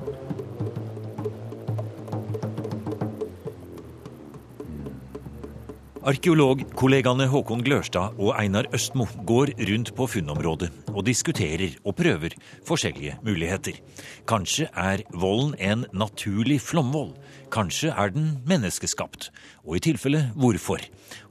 Arkeologkollegaene 6.08 7.26
Håkon 7.28 7.60
Glørstad 7.60 8.16
og 8.24 8.30
Einar 8.40 8.70
Østmo 8.72 9.04
går 9.28 9.50
rundt 9.68 9.90
på 9.98 10.06
funnområdet 10.08 10.70
og 10.94 11.04
diskuterer 11.04 11.76
og 11.84 11.98
prøver 12.00 12.38
forskjellige 12.64 13.18
muligheter. 13.26 13.82
Kanskje 14.24 14.70
er 14.72 15.04
volden 15.12 15.58
en 15.60 15.84
naturlig 15.92 16.62
flomvoll. 16.64 17.12
Kanskje 17.52 17.92
er 17.92 18.16
den 18.16 18.32
menneskeskapt. 18.48 19.28
Og 19.68 19.76
i 19.76 19.84
tilfelle 19.90 20.30
hvorfor? 20.40 20.80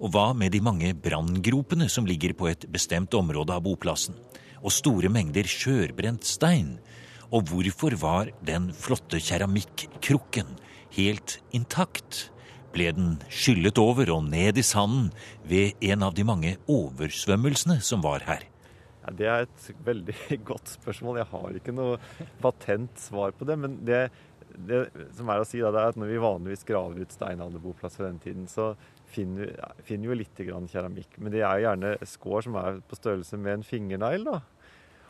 Og 0.04 0.12
hva 0.12 0.34
med 0.36 0.52
de 0.52 0.60
mange 0.60 0.92
branngropene 0.92 1.88
som 1.88 2.04
ligger 2.04 2.36
på 2.36 2.52
et 2.52 2.68
bestemt 2.68 3.16
område 3.16 3.56
av 3.56 3.64
boplassen? 3.64 4.20
Og 4.60 4.74
store 4.74 5.08
mengder 5.08 5.48
skjørbrent 5.48 6.28
stein? 6.28 6.74
Og 7.32 7.48
hvorfor 7.48 7.96
var 8.04 8.36
den 8.44 8.68
flotte 8.76 9.16
keramikkrukken 9.16 10.58
helt 10.92 11.40
intakt? 11.56 12.28
Ble 12.74 12.92
den 12.94 13.16
skyllet 13.32 13.78
over 13.80 14.10
og 14.14 14.26
ned 14.28 14.60
i 14.60 14.64
sanden 14.66 15.10
ved 15.48 15.78
en 15.84 16.04
av 16.06 16.14
de 16.16 16.26
mange 16.26 16.54
oversvømmelsene 16.70 17.80
som 17.84 18.04
var 18.04 18.26
her. 18.28 18.44
Ja, 19.04 19.14
det 19.16 19.28
er 19.32 19.46
et 19.46 19.68
veldig 19.86 20.16
godt 20.50 20.74
spørsmål. 20.76 21.22
Jeg 21.22 21.30
har 21.32 21.60
ikke 21.60 21.76
noe 21.76 21.96
patent 22.42 23.00
svar 23.00 23.32
på 23.36 23.48
det. 23.48 23.56
Men 23.60 23.78
det, 23.88 24.02
det 24.68 24.84
som 25.16 25.32
er 25.32 25.40
å 25.40 25.48
si, 25.48 25.62
da, 25.64 25.72
det 25.72 25.80
er 25.80 25.94
at 25.94 26.00
når 26.00 26.12
vi 26.12 26.22
vanligvis 26.22 26.66
graver 26.68 27.02
ut 27.02 27.16
steinalderboplasser 27.16 28.02
fra 28.02 28.10
den 28.10 28.22
tiden, 28.22 28.46
så 28.50 28.74
finner 29.08 29.48
vi 29.48 29.88
finner 29.88 30.10
jo 30.10 30.18
litt 30.20 30.44
keramikk. 30.72 31.16
Men 31.16 31.32
det 31.32 31.42
er 31.42 31.56
jo 31.56 31.68
gjerne 31.70 31.96
skår 32.12 32.46
som 32.48 32.60
er 32.60 32.80
på 32.84 33.00
størrelse 33.00 33.40
med 33.40 33.58
en 33.58 33.66
fingernegl. 33.66 34.28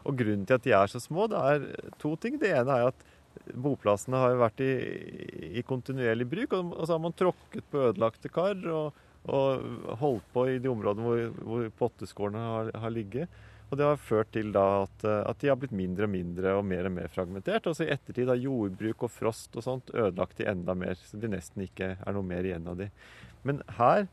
Og 0.06 0.16
grunnen 0.16 0.46
til 0.46 0.56
at 0.56 0.66
de 0.66 0.74
er 0.78 0.90
så 0.90 1.02
små, 1.02 1.26
det 1.30 1.40
er 1.52 1.66
to 2.00 2.14
ting. 2.22 2.38
Det 2.40 2.54
ene 2.54 2.76
er 2.78 2.92
at 2.92 3.06
boplassene 3.54 4.20
har 4.20 4.32
jo 4.34 4.40
vært 4.42 4.62
i, 4.64 4.72
i 5.60 5.64
kontinuerlig 5.66 6.26
bruk, 6.30 6.56
og, 6.58 6.72
og 6.76 6.86
så 6.86 6.96
har 6.96 7.04
man 7.04 7.16
tråkket 7.18 7.68
på 7.72 7.84
ødelagte 7.90 8.32
kar 8.32 8.58
og, 8.72 9.04
og 9.28 9.94
holdt 10.00 10.26
på 10.34 10.46
i 10.54 10.58
de 10.62 10.70
områdene 10.72 11.06
hvor, 11.06 11.22
hvor 11.44 11.70
potteskårene 11.82 12.42
har, 12.44 12.72
har 12.84 12.94
ligget. 12.94 13.40
Og 13.68 13.76
det 13.76 13.84
har 13.84 14.00
ført 14.00 14.30
til 14.32 14.52
da 14.54 14.64
at, 14.86 15.02
at, 15.04 15.40
de 15.42 15.50
har 15.50 15.58
blitt 15.60 15.74
mindre 15.76 16.06
og 16.06 16.12
mindre 16.12 16.54
og 16.56 16.62
mer 16.64 16.88
og 16.88 16.94
mer 16.94 17.10
fragmentert. 17.12 17.66
Og 17.68 17.76
så 17.76 17.84
i 17.84 17.90
ettertid 17.92 18.30
har 18.30 18.40
jordbruk 18.40 19.04
og 19.04 19.12
frost 19.12 19.58
og 19.60 19.66
sånt 19.66 19.92
ødelagt 19.92 20.40
de 20.40 20.48
enda 20.48 20.76
mer, 20.78 20.96
så 20.96 21.20
det 21.20 21.32
nesten 21.34 21.66
ikke 21.66 21.92
er 21.98 22.16
noe 22.16 22.24
mer 22.24 22.48
igjen 22.48 22.70
av 22.70 22.78
de. 22.80 22.88
Men 23.44 23.60
her 23.76 24.08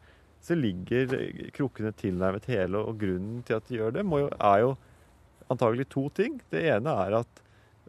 så 0.45 0.57
ligger 0.59 1.15
krukkene 1.55 1.93
tilnærmet 1.97 2.45
hele, 2.51 2.83
og 2.83 2.99
grunnen 3.01 3.39
til 3.47 3.57
at 3.57 3.65
de 3.69 3.79
gjør 3.79 3.95
det, 3.95 4.03
jo, 4.05 4.27
er 4.35 4.59
jo 4.61 4.75
antagelig 5.49 5.87
to 5.93 6.03
ting. 6.13 6.37
Det 6.51 6.61
ene 6.75 6.93
er 7.05 7.19
at 7.23 7.41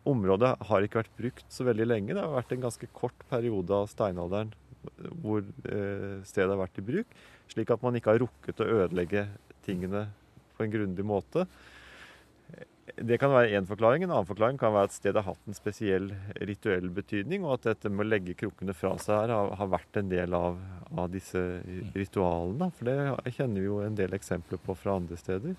området 0.09 0.53
har 0.69 0.85
ikke 0.85 1.03
vært 1.03 1.17
brukt 1.19 1.49
så 1.53 1.67
veldig 1.67 1.87
lenge. 1.89 2.15
Det 2.15 2.23
har 2.23 2.35
vært 2.35 2.55
en 2.55 2.67
ganske 2.69 2.89
kort 2.97 3.27
periode 3.31 3.75
av 3.75 3.91
steinalderen 3.93 4.55
hvor 5.23 5.43
eh, 5.43 6.21
stedet 6.27 6.53
har 6.53 6.61
vært 6.61 6.79
i 6.79 6.85
bruk, 6.87 7.17
slik 7.51 7.73
at 7.75 7.83
man 7.83 7.97
ikke 7.99 8.13
har 8.13 8.23
rukket 8.23 8.63
å 8.63 8.69
ødelegge 8.83 9.27
tingene 9.67 10.07
på 10.57 10.65
en 10.65 10.73
grundig 10.73 11.07
måte. 11.07 11.47
Det 12.97 13.19
kan 13.19 13.33
være 13.33 13.59
én 13.59 13.67
forklaring. 13.67 14.05
En 14.07 14.13
annen 14.15 14.29
forklaring 14.29 14.59
kan 14.61 14.73
være 14.73 14.89
at 14.89 14.95
stedet 14.95 15.19
har 15.19 15.35
hatt 15.35 15.51
en 15.51 15.59
spesiell 15.59 16.07
rituell 16.49 16.87
betydning, 16.95 17.43
og 17.45 17.57
at 17.57 17.67
dette 17.73 17.91
med 17.91 18.07
å 18.07 18.11
legge 18.13 18.37
krukkene 18.39 18.77
fra 18.79 18.95
seg 19.03 19.25
her 19.25 19.35
har, 19.35 19.51
har 19.59 19.73
vært 19.75 19.99
en 20.01 20.13
del 20.13 20.37
av, 20.39 20.61
av 20.95 21.11
disse 21.13 21.43
ritualene. 21.97 22.71
For 22.79 22.89
det 22.89 23.35
kjenner 23.37 23.59
vi 23.59 23.67
jo 23.67 23.83
en 23.83 23.99
del 23.99 24.15
eksempler 24.17 24.63
på 24.63 24.79
fra 24.79 24.97
andre 25.01 25.19
steder. 25.21 25.59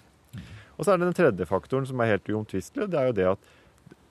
Og 0.78 0.86
så 0.86 0.94
er 0.94 1.00
det 1.00 1.10
den 1.10 1.20
tredje 1.20 1.50
faktoren 1.50 1.88
som 1.90 2.00
er 2.02 2.16
helt 2.16 2.32
uomtvistelig. 2.32 2.88
Det 2.94 3.00
er 3.00 3.12
jo 3.12 3.18
det 3.20 3.30
at, 3.36 3.54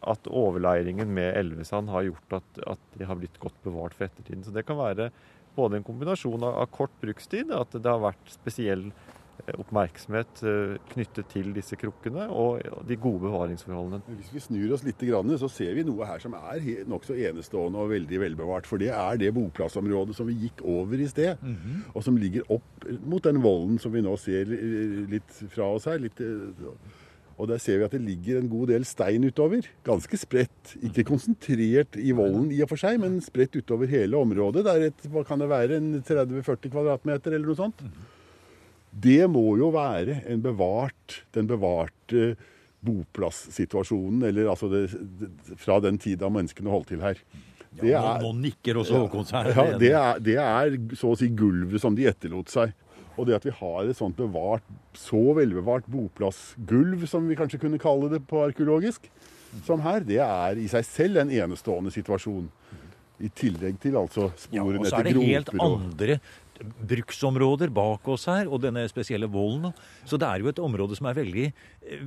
at 0.04 0.28
overleiringen 0.28 1.10
med 1.14 1.34
elvesand 1.38 1.90
har 1.90 2.06
gjort 2.08 2.38
at, 2.40 2.62
at, 2.74 2.86
de 2.98 3.08
har 3.08 3.18
blitt 3.18 3.38
godt 3.42 3.58
bevart 3.64 3.96
for 3.96 4.08
ettertiden. 4.08 4.44
Så 4.44 4.54
det 4.54 4.66
kan 4.68 4.78
være 4.78 5.10
både 5.56 5.78
en 5.78 5.86
kombinasjon 5.86 6.42
av, 6.44 6.58
av 6.62 6.72
kort 6.72 6.94
brukstid, 7.00 7.52
at 7.54 7.72
det 7.72 7.88
har 7.88 8.02
vært 8.02 8.34
spesiell 8.34 8.90
oppmerksomhet 9.54 10.40
knyttet 10.90 11.28
til 11.30 11.50
disse 11.54 11.76
krukkene 11.78 12.24
og 12.32 12.62
de 12.88 12.96
gode 12.98 13.26
bevaringsforholdene. 13.26 14.00
Hvis 14.18 14.32
vi 14.34 14.42
snur 14.42 14.74
oss 14.74 14.84
litt, 14.86 15.02
så 15.38 15.50
ser 15.52 15.76
vi 15.76 15.84
noe 15.86 16.08
her 16.08 16.22
som 16.22 16.34
er 16.38 16.84
nokså 16.88 17.16
enestående 17.28 17.82
og 17.82 17.92
veldig 17.92 18.20
velbevart. 18.24 18.66
For 18.66 18.80
det 18.82 18.90
er 18.96 19.20
det 19.20 19.34
boplassområdet 19.36 20.16
som 20.16 20.28
vi 20.30 20.38
gikk 20.46 20.64
over 20.64 20.98
i 20.98 21.08
sted, 21.08 21.36
mm 21.42 21.56
-hmm. 21.56 21.82
og 21.94 22.04
som 22.04 22.16
ligger 22.16 22.42
opp 22.48 22.88
mot 23.04 23.22
den 23.22 23.42
volden 23.42 23.78
som 23.78 23.92
vi 23.92 24.00
nå 24.00 24.16
ser 24.16 24.44
litt 25.10 25.30
fra 25.50 25.74
oss 25.74 25.84
her. 25.84 25.98
litt 25.98 26.20
og 27.36 27.50
der 27.50 27.60
ser 27.60 27.80
vi 27.80 27.84
at 27.84 27.92
det 27.92 28.00
ligger 28.00 28.38
en 28.40 28.48
god 28.48 28.70
del 28.72 28.84
stein 28.88 29.24
utover. 29.28 29.66
Ganske 29.84 30.18
spredt. 30.18 30.72
Ikke 30.88 31.04
konsentrert 31.04 31.98
i 32.00 32.14
volden 32.16 32.48
i 32.54 32.62
og 32.64 32.70
for 32.70 32.80
seg, 32.80 32.96
men 33.02 33.18
spredt 33.24 33.58
utover 33.58 33.90
hele 33.90 34.16
området. 34.16 34.64
Det 34.64 34.72
er 34.72 34.84
et, 34.88 35.08
hva 35.12 35.24
kan 35.26 35.42
det 35.42 35.50
være, 35.52 35.76
en 35.76 35.98
30-40 36.00 36.72
kvadratmeter 36.72 37.36
eller 37.36 37.52
noe 37.52 37.58
sånt. 37.58 37.84
Det 38.96 39.20
må 39.28 39.44
jo 39.60 39.68
være 39.74 40.22
bevart, 40.40 41.20
den 41.36 41.48
bevarte 41.50 42.30
boplassituasjonen, 42.86 44.24
eller 44.30 44.48
altså 44.52 44.70
det, 44.72 44.86
det, 45.20 45.28
fra 45.60 45.76
den 45.84 46.00
tida 46.00 46.30
menneskene 46.32 46.72
holdt 46.72 46.94
til 46.94 47.04
her. 47.04 47.20
Ja, 47.84 48.00
nå, 48.16 48.30
nå, 48.30 48.46
nikker 48.46 48.80
også 48.80 49.02
Håkon 49.02 49.26
seg. 49.28 49.50
Ja, 49.52 49.64
det 49.76 49.92
er, 49.92 50.20
det 50.24 50.36
er 50.40 50.76
så 50.96 51.12
å 51.12 51.18
si 51.18 51.28
gulvet 51.36 51.82
som 51.82 51.96
de 51.98 52.06
etterlot 52.08 52.48
seg. 52.52 52.72
Og 53.16 53.28
det 53.28 53.36
at 53.38 53.46
vi 53.48 53.54
har 53.58 53.88
et 53.88 53.98
sånt 53.98 54.16
bevart, 54.18 54.64
så 54.96 55.20
velbevart 55.36 55.88
boplassgulv, 55.90 57.06
som 57.08 57.28
vi 57.28 57.38
kanskje 57.38 57.60
kunne 57.62 57.80
kalle 57.80 58.10
det 58.12 58.22
på 58.28 58.42
arkeologisk, 58.44 59.08
som 59.64 59.80
her, 59.84 60.04
det 60.04 60.20
er 60.20 60.58
i 60.60 60.66
seg 60.68 60.84
selv 60.84 61.22
en 61.22 61.32
enestående 61.32 61.92
situasjon. 61.94 62.48
I 63.16 63.30
tillegg 63.32 63.78
til 63.80 63.94
altså 63.96 64.28
sporene 64.36 64.84
ja, 64.84 64.90
etter 64.90 64.90
groper. 64.90 64.90
Og 64.90 64.90
så 64.90 64.98
er 65.00 65.06
det 65.08 65.28
helt 65.30 65.54
andre 65.56 66.18
bruksområder 66.90 67.72
bak 67.72 68.08
oss 68.12 68.26
her, 68.28 68.48
og 68.48 68.60
denne 68.64 68.84
spesielle 68.92 69.28
volden. 69.32 69.72
Så 70.08 70.20
det 70.20 70.28
er 70.28 70.44
jo 70.44 70.50
et 70.52 70.60
område 70.60 70.96
som 70.98 71.08
er 71.08 71.16
veldig, 71.16 71.46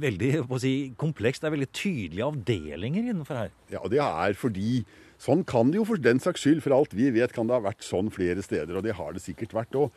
veldig 0.01 0.31
si, 0.61 0.73
komplekst. 1.01 1.41
Det 1.41 1.49
er 1.49 1.55
veldig 1.57 1.69
tydelige 1.73 2.29
avdelinger 2.29 3.09
innenfor 3.09 3.43
her. 3.43 3.53
Ja, 3.73 3.81
det 3.89 4.01
er 4.05 4.37
fordi 4.37 4.83
Sånn 5.19 5.41
kan 5.43 5.67
det 5.67 5.75
jo 5.75 5.83
for 5.83 5.99
den 5.99 6.21
saks 6.23 6.45
skyld, 6.45 6.61
for 6.63 6.71
alt 6.71 6.93
vi 6.95 7.09
vet, 7.11 7.33
kan 7.35 7.49
det 7.49 7.57
ha 7.57 7.59
vært 7.65 7.83
sånn 7.83 8.07
flere 8.13 8.39
steder. 8.39 8.77
Og 8.79 8.85
det 8.85 8.93
har 8.95 9.11
det 9.11 9.19
sikkert 9.19 9.51
vært 9.57 9.75
òg. 9.75 9.89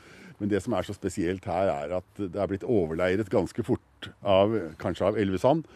Men 0.42 0.50
det 0.50 0.58
som 0.64 0.74
er 0.74 0.82
så 0.82 0.90
spesielt 0.96 1.44
her, 1.46 1.68
er 1.70 1.92
at 2.00 2.16
det 2.18 2.34
er 2.34 2.48
blitt 2.50 2.64
overleiret 2.66 3.28
ganske 3.30 3.62
fort, 3.62 4.08
av, 4.26 4.50
kanskje 4.82 5.06
av 5.06 5.18
elvesand. 5.22 5.68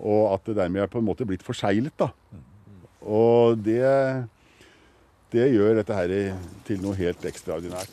Og 0.00 0.30
at 0.32 0.48
det 0.48 0.54
dermed 0.56 0.86
er 0.86 0.88
på 0.88 1.02
en 1.02 1.04
måte 1.04 1.26
blitt 1.28 1.44
forseglet. 1.44 2.06
Og 3.04 3.60
det, 3.60 3.84
det 5.36 5.50
gjør 5.52 5.82
dette 5.82 5.98
her 5.98 6.14
til 6.64 6.80
noe 6.80 6.96
helt 6.96 7.28
ekstraordinært. 7.28 7.92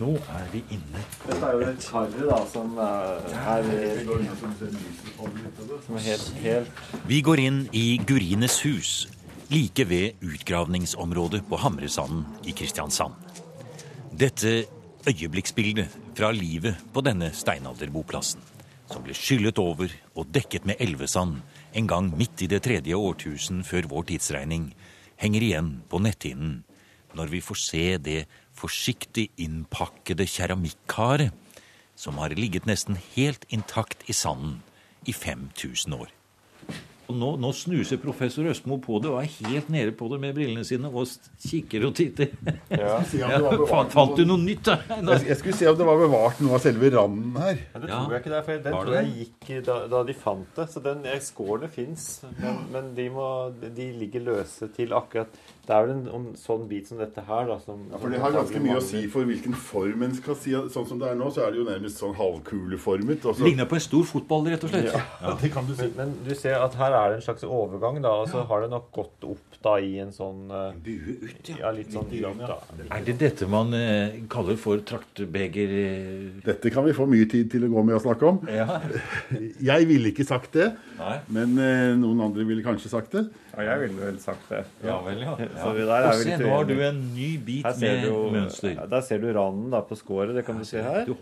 Nå 0.00 0.16
er 0.16 0.41
vi 0.52 0.62
inne. 0.74 1.02
Dette 1.24 1.48
er 1.48 1.56
jo 1.56 1.64
et 1.66 1.86
karret 1.86 2.28
da, 2.28 2.38
som 2.52 2.76
er, 2.82 3.24
er, 3.30 3.70
som 5.86 5.98
er 5.98 6.06
helt, 6.06 6.28
helt 6.44 7.02
Vi 7.08 7.20
går 7.24 7.42
inn 7.42 7.64
i 7.76 7.86
Gurines 8.06 8.60
hus, 8.66 8.92
like 9.52 9.86
ved 9.88 10.22
utgravningsområdet 10.24 11.42
på 11.48 11.60
Hamresanden 11.60 12.24
i 12.48 12.54
Kristiansand. 12.56 13.16
Dette 14.12 14.64
øyeblikksbildet 15.08 15.98
fra 16.16 16.30
livet 16.36 16.78
på 16.92 17.02
denne 17.04 17.32
steinalderboplassen, 17.34 18.42
som 18.92 19.04
ble 19.04 19.16
skyllet 19.16 19.58
over 19.58 19.92
og 20.14 20.28
dekket 20.34 20.68
med 20.68 20.80
elvesand 20.84 21.40
en 21.72 21.88
gang 21.88 22.10
midt 22.16 22.44
i 22.44 22.50
det 22.50 22.60
tredje 22.66 22.96
årtusen 22.96 23.64
før 23.64 23.88
vår 23.88 24.10
tidsregning, 24.12 24.68
henger 25.16 25.48
igjen 25.48 25.72
på 25.88 26.00
netthinnen 26.02 26.60
når 27.18 27.32
vi 27.32 27.42
får 27.44 27.60
se 27.60 27.86
det 27.98 28.20
forsiktig 28.56 29.28
innpakkede 29.40 30.26
keramikkaret 30.28 31.32
som 31.98 32.18
har 32.18 32.34
ligget 32.36 32.66
nesten 32.66 32.98
helt 33.14 33.44
intakt 33.52 34.02
i 34.10 34.16
sanden 34.16 34.60
i 35.06 35.12
5000 35.12 35.94
år. 35.98 36.10
Og 37.10 37.16
nå, 37.18 37.30
nå, 37.42 37.50
snuser 37.52 37.98
professor 38.00 38.46
Østmo 38.48 38.78
på 38.80 38.96
det 39.02 39.10
og 39.10 39.18
er 39.20 39.28
helt 39.42 39.68
nede 39.72 39.92
på 39.96 40.06
det 40.08 40.18
med 40.22 40.36
brillene 40.36 40.62
sine 40.64 40.88
og 40.88 41.10
kikker 41.42 41.88
og 41.88 41.96
titter. 41.98 42.30
Ja. 42.72 43.02
ja, 43.18 43.40
falt 43.92 44.14
du 44.16 44.22
noe 44.24 44.40
nytt 44.40 44.64
da? 44.70 44.78
Jeg, 44.88 45.26
jeg, 45.28 45.36
skulle 45.40 45.56
se 45.58 45.68
om 45.68 45.76
det 45.76 45.86
var 45.86 45.98
bevart 46.00 46.40
noe 46.40 46.56
av 46.56 46.62
selve 46.64 46.88
randen 46.94 47.36
her. 47.42 47.58
Ja, 47.74 47.82
det 47.82 47.90
tror 47.90 48.14
jeg 48.14 48.22
ikke 48.22 48.32
det, 48.32 48.42
for 48.46 48.62
den 48.64 48.76
tror 48.78 48.96
jeg 48.96 49.12
gikk 49.18 49.50
da, 49.66 49.76
da, 49.92 50.02
de 50.08 50.16
fant 50.16 50.56
det. 50.56 50.68
Så 50.72 50.84
den 50.84 51.04
skårene 51.26 51.68
fins, 51.74 52.06
men, 52.38 52.62
men 52.72 52.92
de, 52.96 53.08
må, 53.12 53.26
de 53.60 53.90
ligger 53.98 54.24
løse 54.30 54.70
til 54.76 54.96
akkurat 54.96 55.36
det 55.62 55.74
er 55.76 55.84
vel 55.84 55.92
en, 55.94 56.06
en, 56.10 56.22
sånn 56.34 56.64
bit 56.66 56.88
som 56.90 56.98
dette 56.98 57.22
her, 57.22 57.44
da. 57.46 57.56
Som, 57.62 57.84
ja, 57.92 57.98
for 58.02 58.10
det 58.10 58.18
har 58.18 58.32
ganske 58.34 58.62
mye 58.64 58.80
å 58.80 58.82
si 58.82 59.04
for 59.10 59.28
hvilken 59.28 59.54
form 59.54 60.00
en 60.02 60.16
skal 60.16 60.34
si. 60.34 60.56
Sånn 60.74 60.88
som 60.88 60.98
det 60.98 61.12
er 61.12 61.18
nå, 61.20 61.28
så 61.30 61.44
er 61.44 61.54
det 61.54 61.60
jo 61.60 61.66
nærmest 61.68 62.00
sånn 62.02 62.16
halvkuleformet. 62.18 63.22
Altså. 63.22 63.44
Ligner 63.46 63.68
på 63.70 63.78
en 63.78 63.84
stor 63.84 64.08
fotball, 64.08 64.48
rett 64.50 64.66
og 64.66 64.72
slett. 64.72 64.88
Ja, 64.90 65.02
ja. 65.20 65.34
det 65.38 65.52
kan 65.54 65.68
du 65.68 65.76
si. 65.76 65.86
Men, 65.92 66.16
men, 66.16 66.16
du 66.26 66.32
ser 66.34 66.58
at 66.64 66.74
her 66.80 66.96
er 66.98 67.12
det 67.12 67.20
en 67.20 67.26
slags 67.28 67.46
overgang, 67.46 68.00
da. 68.02 68.16
Og 68.24 68.32
så 68.32 68.42
har 68.48 68.64
det 68.64 68.72
nok 68.72 68.88
gått 68.96 69.28
opp 69.30 69.60
da 69.62 69.76
i 69.78 69.92
en 70.02 70.10
sånn 70.10 70.50
uh, 70.50 70.72
Bue 70.82 71.14
ut, 71.22 71.52
ja. 71.52 71.60
ja. 71.60 71.70
Litt 71.76 71.94
sånn 71.94 72.10
ut, 72.10 72.42
da. 72.42 72.58
Er 72.88 73.06
det 73.06 73.14
dette 73.22 73.46
man 73.46 73.70
uh, 73.70 74.18
kaller 74.34 74.58
for 74.58 74.82
traktbeger? 74.88 75.76
Uh... 75.76 76.42
Dette 76.42 76.74
kan 76.74 76.88
vi 76.88 76.96
få 76.96 77.06
mye 77.06 77.30
tid 77.30 77.52
til 77.54 77.68
å 77.68 77.70
gå 77.70 77.86
med 77.86 78.00
å 78.00 78.02
snakke 78.02 78.32
om. 78.32 78.42
Ja. 78.50 78.82
Jeg 79.70 79.86
ville 79.86 80.10
ikke 80.10 80.26
sagt 80.26 80.58
det, 80.58 80.72
Nei. 80.98 81.16
men 81.38 81.54
noen 82.02 82.26
andre 82.26 82.50
ville 82.50 82.66
kanskje 82.66 82.90
sagt 82.90 83.14
det. 83.14 83.28
Ja, 83.52 83.64
jeg 83.66 83.80
ville 83.82 84.00
vel 84.00 84.18
sagt 84.22 84.46
det. 84.48 84.62
Ja 84.86 84.94
vel, 85.04 85.18
ja. 85.20 85.34
ja. 85.40 85.66
Og 85.68 86.20
se, 86.22 86.36
nå 86.40 86.52
har 86.54 86.68
du 86.68 86.74
en 86.86 87.00
ny 87.12 87.28
bit 87.44 87.66
med 87.82 88.06
du, 88.06 88.14
mønster. 88.32 88.78
Der 88.88 89.04
ser 89.04 89.20
du 89.20 89.28
randen 89.36 89.68
da 89.74 89.82
på 89.84 89.98
skåret. 89.98 90.32
Det 90.36 90.44
kan 90.46 90.60
du 90.60 90.64
se 90.68 90.80
her. 90.80 91.04
Du 91.04 91.14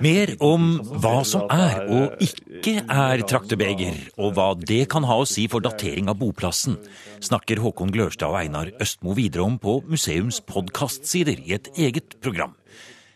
Mer 0.00 0.34
om 0.44 0.78
hva 1.02 1.18
som 1.28 1.44
er 1.52 1.84
og 1.84 2.24
ikke 2.24 2.78
er 2.88 3.24
traktebeger, 3.28 4.00
og 4.16 4.32
hva 4.38 4.50
det 4.56 4.84
kan 4.92 5.04
ha 5.08 5.20
å 5.20 5.28
si 5.28 5.46
for 5.52 5.64
datering 5.64 6.08
av 6.12 6.18
boplassen, 6.22 6.78
snakker 7.24 7.60
Håkon 7.64 7.92
Glørstad 7.92 8.32
og 8.32 8.40
Einar 8.40 8.72
Østmo 8.80 9.16
videre 9.16 9.44
om 9.44 9.60
på 9.60 9.80
museums 9.90 10.40
podkastsider 10.48 11.40
i 11.44 11.56
et 11.58 11.72
eget 11.76 12.16
program. 12.24 12.56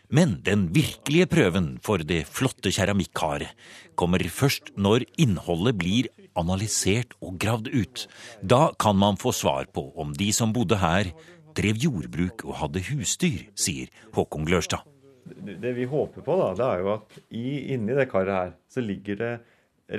Men 0.09 0.39
den 0.41 0.63
virkelige 0.73 1.27
prøven 1.29 1.75
for 1.85 2.01
det 2.01 2.23
flotte 2.25 2.71
keramikkaret 2.73 3.51
kommer 3.99 4.23
først 4.33 4.71
når 4.73 5.03
innholdet 5.21 5.75
blir 5.77 6.07
analysert 6.39 7.13
og 7.21 7.37
gravd 7.41 7.69
ut. 7.69 8.05
Da 8.41 8.71
kan 8.81 8.97
man 8.97 9.19
få 9.21 9.33
svar 9.37 9.69
på 9.69 9.91
om 10.01 10.15
de 10.17 10.31
som 10.33 10.55
bodde 10.55 10.79
her, 10.81 11.11
drev 11.53 11.77
jordbruk 11.83 12.41
og 12.47 12.57
hadde 12.63 12.81
husdyr, 12.89 13.45
sier 13.53 13.93
Håkon 14.15 14.49
Glørstad. 14.49 14.81
Det 15.29 15.75
vi 15.77 15.85
håper 15.85 16.25
på, 16.25 16.37
da, 16.41 16.49
det 16.57 16.65
er 16.65 16.81
jo 16.81 16.91
at 16.95 17.19
i, 17.29 17.45
inni 17.75 17.93
det 17.93 18.09
karet 18.09 18.33
her, 18.33 18.53
så 18.71 18.81
ligger 18.81 19.19
det 19.19 19.33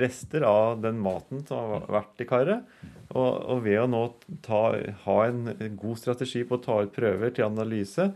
rester 0.01 0.43
av 0.47 0.81
den 0.83 0.99
maten 1.03 1.45
som 1.47 1.77
har 1.77 1.87
vært 2.01 2.23
i 2.23 2.27
karet. 2.27 2.67
Og, 3.11 3.31
og 3.51 3.61
ved 3.65 3.75
å 3.81 3.89
nå 3.91 4.01
ta, 4.45 4.61
ha 5.03 5.17
en 5.27 5.75
god 5.79 5.99
strategi 5.99 6.45
på 6.47 6.57
å 6.57 6.63
ta 6.63 6.77
ut 6.85 6.93
prøver 6.95 7.33
til 7.35 7.47
analyse, 7.47 8.07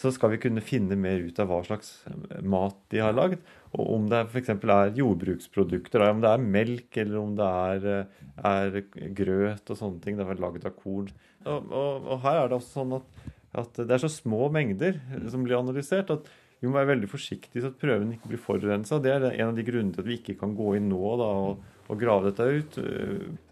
så 0.00 0.12
skal 0.14 0.32
vi 0.32 0.40
kunne 0.40 0.64
finne 0.64 0.96
mer 0.96 1.20
ut 1.20 1.38
av 1.42 1.50
hva 1.50 1.58
slags 1.66 1.98
mat 2.40 2.78
de 2.92 3.02
har 3.04 3.16
lagd. 3.16 3.42
Og 3.76 3.90
om 3.98 4.06
det 4.10 4.22
f.eks. 4.30 4.54
er 4.56 4.94
jordbruksprodukter, 4.96 6.06
om 6.08 6.22
det 6.24 6.30
er 6.32 6.46
melk 6.56 7.00
eller 7.02 7.18
om 7.20 7.34
det 7.38 7.48
er, 7.74 8.06
er 8.50 8.78
grøt 9.18 9.70
og 9.70 9.78
sånne 9.78 10.00
ting. 10.04 10.16
Det 10.16 10.24
er 10.24 10.40
lagd 10.40 10.64
av 10.64 10.76
korn. 10.78 11.10
Og, 11.44 11.68
og, 11.68 12.06
og, 12.06 12.14
her 12.24 12.40
er 12.40 12.48
det 12.48 12.56
også 12.58 12.80
sånn 12.80 12.96
at, 12.96 13.26
at, 13.60 13.82
det 13.82 13.96
er 13.96 14.04
så 14.06 14.12
små 14.12 14.48
mengder 14.52 14.98
som 15.32 15.44
blir 15.44 15.60
analysert, 15.60 16.12
at 16.12 16.32
vi 16.60 16.68
må 16.68 16.76
være 16.76 16.94
veldig 16.94 17.08
forsiktige 17.08 17.62
så 17.64 17.70
at 17.72 17.78
prøven 17.80 18.16
ikke 18.16 18.32
blir 18.32 18.40
forurensa. 18.40 18.98
Det 19.00 19.12
er 19.12 19.28
en 19.30 19.52
av 19.52 19.56
de 19.56 19.64
grunnene 19.64 19.94
til 19.96 20.04
at 20.04 20.10
vi 20.10 20.18
ikke 20.20 20.36
kan 20.40 20.56
gå 20.56 20.74
inn 20.76 20.90
nå 20.92 21.14
da, 21.20 21.28
og, 21.44 21.62
og, 21.90 21.98
grave 22.00 22.30
dette 22.30 22.46
ut. 22.46 22.78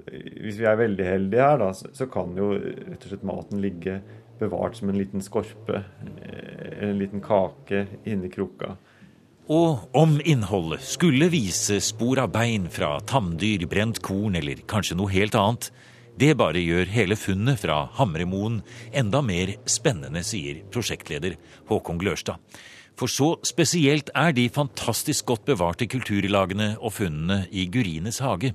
Hvis 0.09 0.61
vi 0.61 0.69
er 0.69 0.79
veldig 0.79 1.07
heldige 1.07 1.45
her, 1.45 1.59
da, 1.61 1.73
så 1.75 2.07
kan 2.11 2.37
jo 2.39 2.55
rett 2.55 3.03
og 3.03 3.11
slett 3.11 3.27
maten 3.27 3.63
ligge 3.65 3.99
bevart 4.39 4.79
som 4.79 4.93
en 4.93 4.99
liten 4.99 5.25
skorpe, 5.25 5.83
en 6.79 6.99
liten 7.01 7.23
kake 7.25 7.87
inni 8.07 8.31
krukka. 8.31 8.77
Og 9.49 9.89
om 9.97 10.19
innholdet 10.29 10.85
skulle 10.85 11.31
vise 11.33 11.79
spor 11.81 12.21
av 12.21 12.33
bein 12.35 12.67
fra 12.71 12.99
tamdyr, 13.09 13.65
brent 13.71 14.03
korn 14.05 14.37
eller 14.37 14.61
kanskje 14.69 14.99
noe 14.99 15.13
helt 15.15 15.39
annet, 15.39 15.71
det 16.19 16.35
bare 16.37 16.61
gjør 16.61 16.91
hele 16.91 17.17
funnet 17.17 17.61
fra 17.63 17.85
Hamremoen 17.97 18.59
enda 18.93 19.23
mer 19.23 19.55
spennende, 19.71 20.25
sier 20.27 20.65
prosjektleder 20.75 21.39
Håkon 21.71 22.01
Glørstad. 22.03 22.43
For 22.99 23.07
så 23.07 23.29
spesielt 23.47 24.09
er 24.19 24.33
de 24.35 24.49
fantastisk 24.51 25.29
godt 25.31 25.45
bevarte 25.47 25.87
kulturlagene 25.87 26.73
og 26.83 26.97
funnene 26.97 27.45
i 27.55 27.69
Gurines 27.71 28.19
hage 28.25 28.51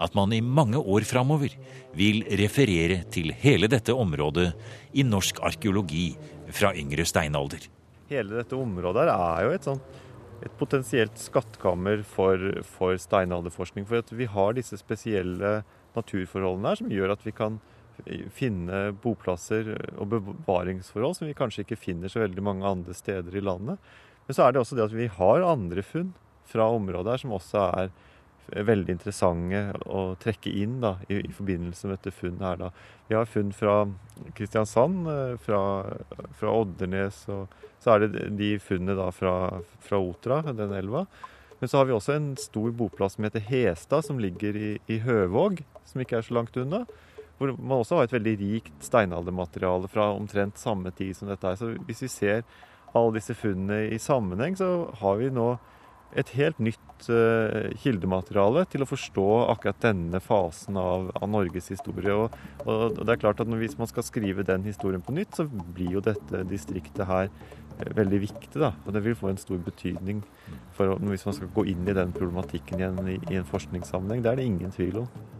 at 0.00 0.14
man 0.14 0.30
i 0.32 0.38
mange 0.40 0.78
år 0.78 1.02
framover 1.08 1.56
vil 1.98 2.22
referere 2.38 3.00
til 3.10 3.32
hele 3.42 3.66
dette 3.72 3.90
området 3.90 4.52
i 4.94 5.02
norsk 5.02 5.42
arkeologi 5.42 6.12
fra 6.54 6.70
yngre 6.78 7.02
steinalder. 7.02 7.66
Hele 8.10 8.38
dette 8.38 8.54
området 8.54 9.08
er 9.10 9.42
jo 9.48 9.56
et 9.56 9.66
sånt 9.66 9.98
et 10.40 10.54
potensielt 10.56 11.18
skattkammer 11.20 12.00
for, 12.06 12.40
for 12.64 12.96
steinalderforskning. 12.96 13.84
For 13.84 14.16
vi 14.16 14.28
har 14.30 14.54
disse 14.56 14.78
spesielle 14.80 15.60
naturforholdene 15.96 16.70
her 16.70 16.80
som 16.80 16.94
gjør 16.94 17.12
at 17.12 17.26
vi 17.26 17.34
kan 17.36 17.58
finne 18.34 18.90
boplasser 19.02 19.72
og 19.96 20.10
bevaringsforhold 20.14 21.18
som 21.18 21.28
vi 21.28 21.36
kanskje 21.38 21.64
ikke 21.64 21.80
finner 21.80 22.12
så 22.12 22.22
veldig 22.22 22.44
mange 22.44 22.68
andre 22.68 22.96
steder 22.96 23.36
i 23.36 23.44
landet. 23.44 23.80
Men 24.26 24.36
så 24.36 24.46
er 24.46 24.54
det 24.54 24.62
også 24.62 24.78
det 24.78 24.86
at 24.88 24.96
vi 24.96 25.10
har 25.10 25.46
andre 25.46 25.82
funn 25.86 26.12
fra 26.50 26.68
området 26.70 27.14
her 27.14 27.22
som 27.22 27.34
også 27.36 27.66
er 27.82 27.92
veldig 28.50 28.96
interessante 28.96 29.60
å 29.86 30.14
trekke 30.20 30.52
inn 30.62 30.80
da, 30.82 30.96
i, 31.08 31.20
i, 31.20 31.32
forbindelse 31.34 31.86
med 31.86 31.98
dette 31.98 32.14
funnet 32.14 32.44
her. 32.44 32.58
Da. 32.58 32.70
Vi 33.08 33.16
har 33.18 33.28
funn 33.30 33.52
fra 33.54 33.74
Kristiansand, 34.36 35.06
eh, 35.10 35.34
fra, 35.44 35.60
fra 36.38 36.54
Oddernes, 36.62 37.22
og 37.30 37.52
så 37.82 37.94
er 37.94 38.06
det 38.06 38.24
de 38.40 38.54
funnene 38.62 38.98
da 38.98 39.10
fra, 39.14 39.34
fra 39.84 40.00
Otra, 40.02 40.42
den 40.50 40.74
elva. 40.76 41.06
Men 41.60 41.68
så 41.68 41.80
har 41.80 41.86
vi 41.88 41.94
også 41.94 42.16
en 42.16 42.32
stor 42.40 42.72
boplass 42.72 43.18
som 43.18 43.26
heter 43.28 43.44
Hestad, 43.44 44.06
som 44.06 44.20
ligger 44.20 44.56
i, 44.56 44.72
i 44.88 45.00
Høvåg, 45.04 45.60
som 45.86 46.02
ikke 46.02 46.18
er 46.18 46.26
så 46.26 46.38
langt 46.38 46.56
unna. 46.60 46.86
Hvor 47.40 47.54
man 47.56 47.80
også 47.80 47.96
har 47.96 48.06
et 48.06 48.12
veldig 48.12 48.34
rikt 48.36 48.84
steinaldermateriale 48.84 49.88
fra 49.88 50.10
omtrent 50.12 50.60
samme 50.60 50.92
tid 50.92 51.16
som 51.16 51.30
dette 51.30 51.48
er. 51.48 51.56
Så 51.56 51.72
hvis 51.88 52.04
vi 52.04 52.12
ser 52.12 52.42
alle 52.92 53.16
disse 53.16 53.34
funnene 53.38 53.86
i 53.94 53.98
sammenheng, 54.02 54.58
så 54.60 54.90
har 55.00 55.16
vi 55.16 55.30
nå 55.32 55.54
et 56.18 56.32
helt 56.34 56.58
nytt 56.58 57.06
uh, 57.06 57.70
kildemateriale 57.78 58.64
til 58.70 58.82
å 58.82 58.88
forstå 58.88 59.26
akkurat 59.52 59.78
denne 59.84 60.20
fasen 60.22 60.78
av, 60.80 61.10
av 61.14 61.30
Norges 61.30 61.70
historie. 61.70 62.14
Og, 62.14 62.34
og, 62.66 62.98
det 62.98 63.14
er 63.14 63.22
klart 63.22 63.42
at 63.42 63.50
Hvis 63.60 63.78
man 63.78 63.90
skal 63.90 64.06
skrive 64.06 64.46
den 64.46 64.66
historien 64.66 65.02
på 65.02 65.14
nytt, 65.14 65.38
så 65.38 65.46
blir 65.46 65.98
jo 65.98 66.04
dette 66.04 66.42
distriktet 66.50 67.06
her 67.06 67.30
uh, 67.30 67.90
veldig 67.96 68.22
viktig. 68.26 68.56
da, 68.58 68.74
og 68.84 68.92
Det 68.92 69.04
vil 69.06 69.18
få 69.18 69.30
en 69.30 69.40
stor 69.40 69.62
betydning 69.62 70.24
for, 70.76 70.98
hvis 70.98 71.26
man 71.28 71.38
skal 71.38 71.54
gå 71.54 71.68
inn 71.70 71.86
i 71.86 71.96
den 71.96 72.14
problematikken 72.16 72.82
igjen 72.82 73.04
i, 73.06 73.20
i 73.30 73.38
en 73.38 73.48
forskningssammenheng. 73.48 74.24
Det 74.24 74.32
er 74.32 74.42
det 74.42 74.50
ingen 74.50 74.74
tvil 74.74 75.04
om. 75.04 75.39